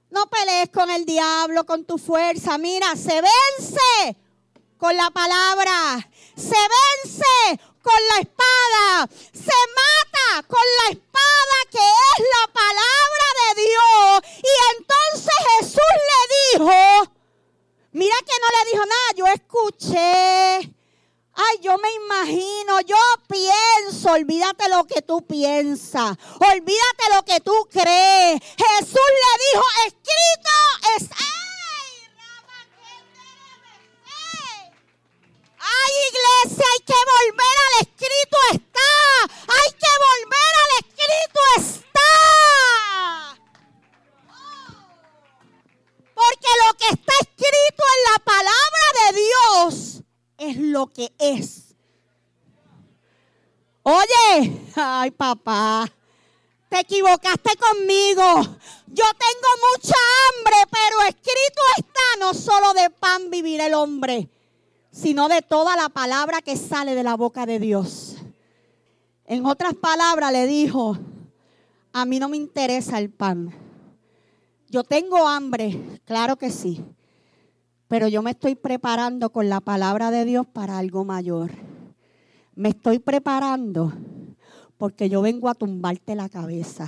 No 0.09 0.27
pelees 0.27 0.69
con 0.69 0.89
el 0.89 1.05
diablo, 1.05 1.65
con 1.65 1.83
tu 1.85 1.97
fuerza. 1.97 2.57
Mira, 2.57 2.95
se 2.95 3.21
vence 3.21 4.17
con 4.77 4.95
la 4.95 5.09
palabra. 5.11 6.09
Se 6.35 6.55
vence 6.55 7.61
con 7.81 7.93
la 8.09 8.21
espada. 8.21 9.09
Se 9.33 9.51
mata 9.75 10.47
con 10.47 10.61
la 10.83 10.91
espada 10.91 11.57
que 11.71 11.77
es 11.77 12.25
la 12.39 12.53
palabra 12.53 13.27
de 13.41 13.61
Dios. 13.61 14.21
Y 14.43 14.77
entonces 14.77 15.33
Jesús 15.59 15.93
le 16.09 16.59
dijo, 16.59 17.11
mira 17.91 18.15
que 18.25 18.33
no 18.41 18.47
le 18.57 18.71
dijo 18.71 18.85
nada, 18.85 19.09
yo 19.15 19.27
escuché. 19.27 20.74
Ay, 21.37 21.59
yo 21.61 21.77
me 21.77 21.91
imagino, 21.91 22.79
yo 22.81 22.95
pienso, 23.27 24.11
olvídate 24.11 24.69
lo 24.69 24.85
que 24.85 25.01
tú 25.01 25.25
piensas, 25.27 26.17
olvídate 26.39 27.13
lo 27.13 27.25
que 27.25 27.41
tú 27.41 27.51
crees. 27.69 28.39
Jesús 28.55 28.95
le 28.95 29.31
dijo, 29.43 29.65
escrito 29.85 30.49
es... 30.95 31.09
Ay, 35.59 35.91
iglesia, 36.09 36.65
hay 36.71 36.81
que 36.85 36.99
volver 37.13 37.57
al 37.65 37.73
escrito 37.81 38.37
está. 38.53 38.93
Hay 39.47 39.71
que 39.73 39.93
volver 40.07 40.53
al 40.63 40.71
escrito 40.79 41.39
está. 41.57 42.11
Porque 46.13 46.51
lo 46.65 46.73
que 46.75 46.87
está 46.93 47.13
escrito 47.19 47.83
en 47.93 48.01
la 48.13 48.19
palabra 48.23 48.85
de 49.01 49.07
Dios 49.19 50.05
es 50.37 50.57
lo 50.57 50.87
que 50.87 51.13
es. 51.17 51.75
Oye, 53.83 54.61
ay 54.75 55.11
papá, 55.11 55.85
te 56.69 56.79
equivocaste 56.79 57.51
conmigo. 57.57 58.41
Yo 58.87 59.03
tengo 59.03 59.49
mucha 59.73 59.95
hambre, 60.29 60.55
pero 60.71 61.01
escrito 61.03 61.61
está, 61.77 62.01
no 62.19 62.33
solo 62.33 62.73
de 62.73 62.89
pan 62.89 63.29
vivir 63.29 63.61
el 63.61 63.73
hombre, 63.73 64.29
sino 64.91 65.27
de 65.27 65.41
toda 65.41 65.75
la 65.75 65.89
palabra 65.89 66.41
que 66.41 66.55
sale 66.55 66.95
de 66.95 67.03
la 67.03 67.15
boca 67.15 67.45
de 67.45 67.59
Dios. 67.59 68.15
En 69.25 69.45
otras 69.45 69.73
palabras 69.75 70.31
le 70.31 70.47
dijo, 70.47 70.97
a 71.93 72.05
mí 72.05 72.19
no 72.19 72.29
me 72.29 72.37
interesa 72.37 72.97
el 72.97 73.09
pan. 73.09 73.53
Yo 74.69 74.83
tengo 74.83 75.27
hambre, 75.27 76.01
claro 76.05 76.35
que 76.37 76.49
sí, 76.49 76.83
pero 77.87 78.07
yo 78.07 78.21
me 78.21 78.31
estoy 78.31 78.55
preparando 78.55 79.31
con 79.31 79.49
la 79.49 79.61
palabra 79.61 80.11
de 80.11 80.25
Dios 80.25 80.45
para 80.47 80.77
algo 80.77 81.05
mayor. 81.05 81.51
Me 82.55 82.69
estoy 82.69 82.99
preparando 82.99 83.93
porque 84.77 85.07
yo 85.07 85.21
vengo 85.21 85.49
a 85.49 85.55
tumbarte 85.55 86.15
la 86.15 86.27
cabeza. 86.27 86.87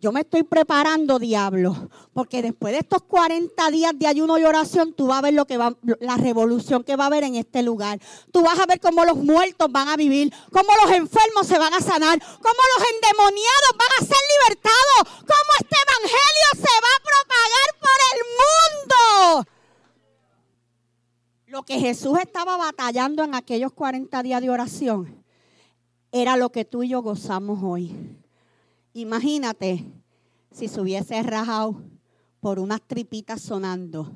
Yo 0.00 0.10
me 0.10 0.20
estoy 0.20 0.42
preparando, 0.42 1.18
diablo, 1.18 1.90
porque 2.14 2.42
después 2.42 2.72
de 2.72 2.80
estos 2.80 3.02
40 3.02 3.70
días 3.70 3.92
de 3.94 4.06
ayuno 4.06 4.38
y 4.38 4.44
oración, 4.44 4.94
tú 4.94 5.08
vas 5.08 5.18
a 5.18 5.22
ver 5.22 5.34
lo 5.34 5.46
que 5.46 5.58
va, 5.58 5.76
la 6.00 6.16
revolución 6.16 6.82
que 6.82 6.96
va 6.96 7.04
a 7.04 7.06
haber 7.08 7.24
en 7.24 7.34
este 7.34 7.62
lugar. 7.62 8.00
Tú 8.32 8.42
vas 8.42 8.58
a 8.58 8.66
ver 8.66 8.80
cómo 8.80 9.04
los 9.04 9.16
muertos 9.16 9.70
van 9.70 9.88
a 9.88 9.96
vivir, 9.96 10.32
cómo 10.50 10.70
los 10.82 10.92
enfermos 10.92 11.46
se 11.46 11.58
van 11.58 11.74
a 11.74 11.80
sanar, 11.80 12.18
cómo 12.18 12.60
los 12.78 12.88
endemoniados 12.94 13.72
van 13.78 13.88
a 13.98 14.06
ser 14.06 14.22
libertados, 14.34 15.20
cómo 15.20 15.50
este 15.60 15.76
evangelio 15.76 16.48
se 16.54 16.74
va 16.80 16.90
a 16.96 17.04
propagar 17.04 17.68
por 17.80 17.98
el 18.12 19.44
mundo. 19.44 19.59
Lo 21.50 21.64
que 21.64 21.80
Jesús 21.80 22.16
estaba 22.20 22.56
batallando 22.56 23.24
en 23.24 23.34
aquellos 23.34 23.72
40 23.72 24.22
días 24.22 24.40
de 24.40 24.50
oración 24.50 25.20
era 26.12 26.36
lo 26.36 26.52
que 26.52 26.64
tú 26.64 26.84
y 26.84 26.90
yo 26.90 27.02
gozamos 27.02 27.58
hoy. 27.60 28.16
Imagínate 28.92 29.84
si 30.52 30.68
se 30.68 30.80
hubiese 30.80 31.20
rajado 31.24 31.82
por 32.38 32.60
unas 32.60 32.80
tripitas 32.82 33.42
sonando 33.42 34.12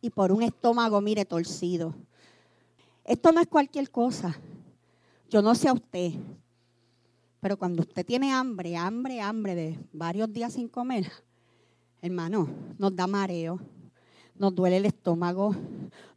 y 0.00 0.10
por 0.10 0.32
un 0.32 0.42
estómago, 0.42 1.00
mire, 1.00 1.24
torcido. 1.24 1.94
Esto 3.04 3.30
no 3.30 3.40
es 3.40 3.46
cualquier 3.46 3.88
cosa. 3.92 4.36
Yo 5.30 5.42
no 5.42 5.54
sé 5.54 5.68
a 5.68 5.72
usted, 5.72 6.14
pero 7.38 7.56
cuando 7.56 7.82
usted 7.82 8.04
tiene 8.04 8.32
hambre, 8.32 8.76
hambre, 8.76 9.20
hambre 9.20 9.54
de 9.54 9.78
varios 9.92 10.32
días 10.32 10.54
sin 10.54 10.66
comer, 10.66 11.12
hermano, 12.02 12.48
nos 12.76 12.96
da 12.96 13.06
mareo, 13.06 13.60
nos 14.38 14.54
duele 14.54 14.78
el 14.78 14.86
estómago, 14.86 15.54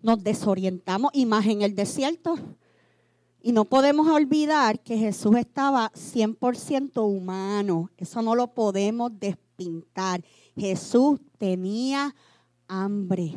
nos 0.02 0.24
desorientamos 0.24 1.12
y 1.14 1.26
más 1.26 1.46
en 1.46 1.62
el 1.62 1.76
desierto. 1.76 2.36
Y 3.42 3.54
no 3.54 3.66
podemos 3.66 4.08
olvidar 4.08 4.82
que 4.82 4.98
Jesús 4.98 5.36
estaba 5.38 5.92
100% 5.94 7.02
humano. 7.04 7.90
Eso 7.98 8.22
no 8.22 8.36
lo 8.36 8.54
podemos 8.54 9.12
despintar. 9.18 10.22
Jesús 10.58 11.20
tenía 11.38 12.14
hambre. 12.68 13.36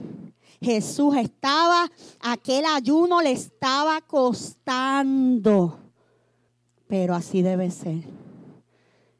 Jesús 0.60 1.16
estaba, 1.16 1.90
aquel 2.20 2.64
ayuno 2.66 3.22
le 3.22 3.32
estaba 3.32 4.00
costando. 4.00 5.78
Pero 6.88 7.14
así 7.14 7.42
debe 7.42 7.70
ser. 7.70 8.04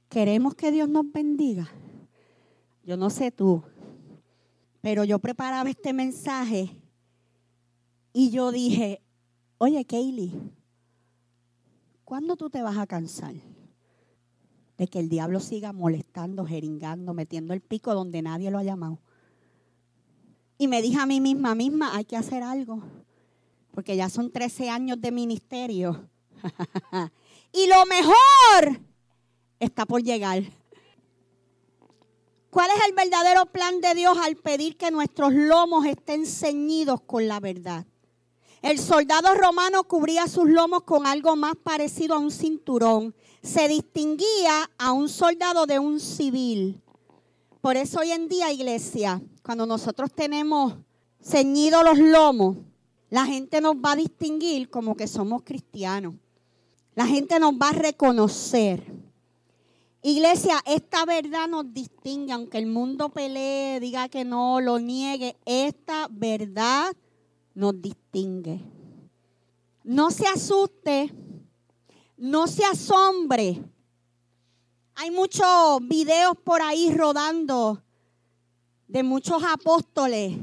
Queremos 0.08 0.54
que 0.54 0.70
Dios 0.72 0.88
nos 0.88 1.10
bendiga. 1.10 1.68
Yo 2.84 2.96
no 2.96 3.08
sé 3.08 3.30
tú, 3.30 3.62
pero 4.82 5.04
yo 5.04 5.18
preparaba 5.18 5.70
este 5.70 5.94
mensaje 5.94 6.76
y 8.12 8.30
yo 8.30 8.52
dije, 8.52 9.00
oye, 9.56 9.86
Kaylee, 9.86 10.52
¿Cuándo 12.12 12.36
tú 12.36 12.50
te 12.50 12.60
vas 12.60 12.76
a 12.76 12.86
cansar 12.86 13.32
de 14.76 14.86
que 14.86 14.98
el 14.98 15.08
diablo 15.08 15.40
siga 15.40 15.72
molestando, 15.72 16.44
jeringando, 16.44 17.14
metiendo 17.14 17.54
el 17.54 17.62
pico 17.62 17.94
donde 17.94 18.20
nadie 18.20 18.50
lo 18.50 18.58
ha 18.58 18.62
llamado? 18.62 18.98
Y 20.58 20.68
me 20.68 20.82
dije 20.82 20.98
a 20.98 21.06
mí 21.06 21.22
misma, 21.22 21.54
misma, 21.54 21.96
hay 21.96 22.04
que 22.04 22.18
hacer 22.18 22.42
algo, 22.42 22.82
porque 23.70 23.96
ya 23.96 24.10
son 24.10 24.30
13 24.30 24.68
años 24.68 25.00
de 25.00 25.10
ministerio. 25.10 26.06
y 27.50 27.66
lo 27.66 27.86
mejor 27.86 28.82
está 29.58 29.86
por 29.86 30.02
llegar. 30.02 30.42
¿Cuál 32.52 32.68
es 32.76 32.86
el 32.86 32.94
verdadero 32.94 33.46
plan 33.46 33.80
de 33.80 33.94
Dios 33.94 34.18
al 34.18 34.36
pedir 34.36 34.76
que 34.76 34.90
nuestros 34.90 35.32
lomos 35.32 35.86
estén 35.86 36.26
ceñidos 36.26 37.00
con 37.00 37.26
la 37.26 37.40
verdad? 37.40 37.86
El 38.60 38.78
soldado 38.78 39.32
romano 39.32 39.84
cubría 39.84 40.26
sus 40.26 40.50
lomos 40.50 40.82
con 40.82 41.06
algo 41.06 41.34
más 41.34 41.54
parecido 41.56 42.14
a 42.14 42.18
un 42.18 42.30
cinturón. 42.30 43.14
Se 43.42 43.68
distinguía 43.68 44.70
a 44.76 44.92
un 44.92 45.08
soldado 45.08 45.64
de 45.64 45.78
un 45.78 45.98
civil. 45.98 46.82
Por 47.62 47.78
eso 47.78 48.00
hoy 48.00 48.10
en 48.10 48.28
día, 48.28 48.52
iglesia, 48.52 49.22
cuando 49.42 49.64
nosotros 49.64 50.10
tenemos 50.14 50.74
ceñidos 51.22 51.82
los 51.82 51.98
lomos, 51.98 52.58
la 53.08 53.24
gente 53.24 53.62
nos 53.62 53.76
va 53.76 53.92
a 53.92 53.96
distinguir 53.96 54.68
como 54.68 54.94
que 54.94 55.06
somos 55.06 55.40
cristianos. 55.42 56.16
La 56.94 57.06
gente 57.06 57.40
nos 57.40 57.54
va 57.54 57.70
a 57.70 57.72
reconocer. 57.72 58.84
Iglesia, 60.02 60.60
esta 60.66 61.04
verdad 61.04 61.48
nos 61.48 61.72
distingue, 61.72 62.32
aunque 62.32 62.58
el 62.58 62.66
mundo 62.66 63.10
pelee, 63.10 63.78
diga 63.80 64.08
que 64.08 64.24
no, 64.24 64.60
lo 64.60 64.78
niegue, 64.78 65.36
esta 65.46 66.08
verdad 66.10 66.92
nos 67.54 67.80
distingue. 67.80 68.60
No 69.84 70.10
se 70.10 70.26
asuste, 70.26 71.12
no 72.16 72.46
se 72.46 72.64
asombre. 72.64 73.62
Hay 74.96 75.10
muchos 75.10 75.46
videos 75.82 76.36
por 76.44 76.62
ahí 76.62 76.92
rodando 76.92 77.82
de 78.88 79.02
muchos 79.02 79.42
apóstoles, 79.44 80.36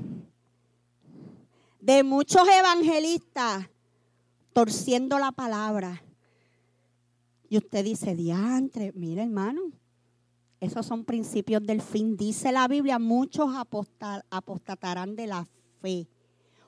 de 1.81 2.03
muchos 2.03 2.47
evangelistas 2.47 3.69
retorciendo 4.59 5.17
la 5.19 5.31
palabra. 5.31 6.03
Y 7.49 7.57
usted 7.57 7.83
dice, 7.83 8.15
diantre, 8.15 8.91
mire 8.93 9.23
hermano, 9.23 9.61
esos 10.59 10.85
son 10.85 11.03
principios 11.03 11.65
del 11.65 11.81
fin. 11.81 12.15
Dice 12.15 12.51
la 12.51 12.67
Biblia, 12.67 12.99
muchos 12.99 13.49
apostatarán 14.29 15.15
de 15.15 15.27
la 15.27 15.47
fe. 15.81 16.07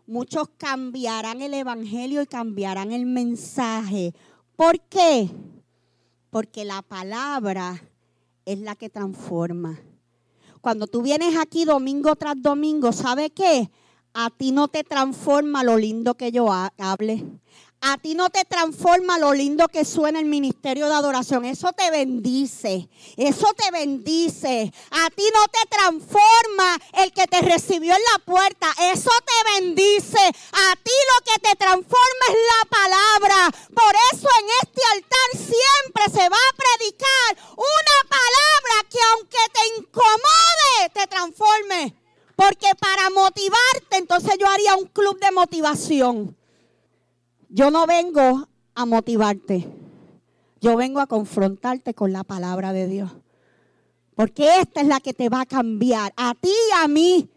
Muchos 0.07 0.49
cambiarán 0.57 1.41
el 1.41 1.53
Evangelio 1.53 2.21
y 2.21 2.25
cambiarán 2.25 2.91
el 2.91 3.05
mensaje. 3.05 4.13
¿Por 4.55 4.79
qué? 4.82 5.29
Porque 6.29 6.65
la 6.65 6.82
palabra 6.82 7.82
es 8.45 8.59
la 8.59 8.75
que 8.75 8.89
transforma. 8.89 9.79
Cuando 10.61 10.88
tú 10.88 11.01
vienes 11.01 11.36
aquí 11.38 11.65
domingo 11.65 12.15
tras 12.15 12.41
domingo, 12.41 12.91
¿sabe 12.91 13.29
qué? 13.29 13.69
A 14.13 14.29
ti 14.29 14.51
no 14.51 14.67
te 14.67 14.84
transforma 14.84 15.63
lo 15.63 15.77
lindo 15.77 16.15
que 16.15 16.32
yo 16.32 16.51
hable. 16.77 17.25
A 17.84 17.97
ti 17.97 18.13
no 18.13 18.29
te 18.29 18.45
transforma 18.45 19.17
lo 19.17 19.34
lindo 19.34 19.67
que 19.67 19.86
suena 19.86 20.19
el 20.19 20.27
ministerio 20.27 20.88
de 20.88 20.93
adoración. 20.93 21.45
Eso 21.45 21.73
te 21.73 21.89
bendice. 21.89 22.88
Eso 23.17 23.47
te 23.55 23.71
bendice. 23.71 24.71
A 24.91 25.09
ti 25.09 25.23
no 25.34 25.47
te 25.47 25.67
transforma 25.67 26.77
el 26.93 27.11
que 27.11 27.25
te 27.25 27.41
recibió 27.41 27.91
en 27.95 28.01
la 28.13 28.23
puerta. 28.23 28.67
Eso 28.93 29.09
te 29.25 29.61
bendice. 29.61 30.19
A 30.19 30.75
ti 30.75 30.91
lo 31.11 31.25
que 31.25 31.39
te 31.39 31.55
transforma 31.55 32.25
es 32.29 32.36
la 32.36 32.69
palabra. 32.69 33.57
Por 33.73 33.95
eso 34.13 34.27
en 34.39 34.45
este 34.61 34.82
altar 34.93 35.29
siempre 35.34 36.21
se 36.21 36.29
va 36.29 36.38
a 36.38 36.55
predicar 36.55 37.55
una 37.57 38.09
palabra 38.09 38.89
que 38.91 38.99
aunque 39.11 39.38
te 39.53 39.79
incomode, 39.79 40.89
te 40.93 41.07
transforme. 41.07 41.95
Porque 42.36 42.75
para 42.79 43.09
motivarte, 43.09 43.97
entonces 43.97 44.36
yo 44.39 44.47
haría 44.47 44.75
un 44.75 44.86
club 44.86 45.19
de 45.19 45.32
motivación. 45.32 46.40
Yo 47.53 47.69
no 47.69 47.85
vengo 47.85 48.47
a 48.75 48.85
motivarte. 48.85 49.67
Yo 50.61 50.77
vengo 50.77 51.01
a 51.01 51.07
confrontarte 51.07 51.93
con 51.93 52.13
la 52.13 52.23
palabra 52.23 52.71
de 52.71 52.87
Dios. 52.87 53.11
Porque 54.15 54.61
esta 54.61 54.79
es 54.79 54.87
la 54.87 55.01
que 55.01 55.13
te 55.13 55.27
va 55.27 55.41
a 55.41 55.45
cambiar, 55.45 56.13
a 56.15 56.33
ti 56.33 56.49
y 56.49 56.83
a 56.83 56.87
mí. 56.87 57.29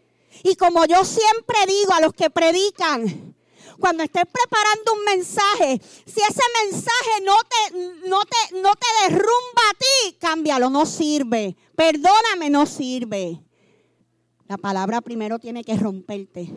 Y 0.43 0.55
como 0.55 0.85
yo 0.85 1.03
siempre 1.03 1.57
digo 1.67 1.93
a 1.93 1.99
los 1.99 2.13
que 2.13 2.29
predican, 2.29 3.35
cuando 3.77 4.03
estés 4.03 4.23
preparando 4.31 4.93
un 4.93 5.03
mensaje, 5.03 5.81
si 6.05 6.21
ese 6.21 6.43
mensaje 6.63 7.21
no 7.23 7.35
te, 7.49 8.07
no 8.07 8.21
te, 8.23 8.61
no 8.61 8.71
te 8.73 8.87
derrumba 9.03 9.63
a 9.69 9.77
ti, 9.77 10.15
cámbialo, 10.17 10.69
no 10.69 10.85
sirve. 10.85 11.57
Perdóname, 11.75 12.49
no 12.49 12.65
sirve. 12.65 13.41
La 14.47 14.57
palabra 14.57 15.01
primero 15.01 15.39
tiene 15.39 15.63
que 15.63 15.75
romperte. 15.75 16.53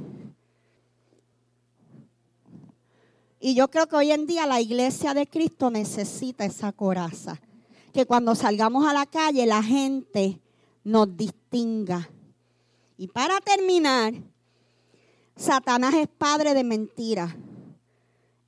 Y 3.41 3.55
yo 3.55 3.68
creo 3.68 3.86
que 3.86 3.97
hoy 3.97 4.11
en 4.11 4.26
día 4.26 4.47
la 4.47 4.61
iglesia 4.61 5.14
de 5.14 5.26
Cristo 5.26 5.70
necesita 5.70 6.45
esa 6.45 6.72
coraza. 6.72 7.41
Que 7.93 8.07
cuando 8.07 8.34
salgamos 8.34 8.86
a 8.86 8.93
la 8.93 9.07
calle 9.07 9.47
la 9.47 9.62
gente 9.62 10.41
nos 10.84 11.16
distinga. 11.16 12.09
Y 12.97 13.09
para 13.09 13.41
terminar, 13.41 14.14
Satanás 15.36 15.95
es 15.95 16.09
padre 16.09 16.53
de 16.55 16.64
mentira. 16.64 17.36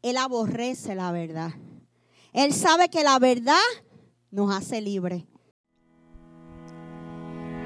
Él 0.02 0.16
aborrece 0.16 0.94
la 0.94 1.12
verdad. 1.12 1.52
Él 2.32 2.52
sabe 2.52 2.88
que 2.88 3.04
la 3.04 3.18
verdad 3.18 3.54
nos 4.30 4.54
hace 4.54 4.80
libres. 4.80 5.24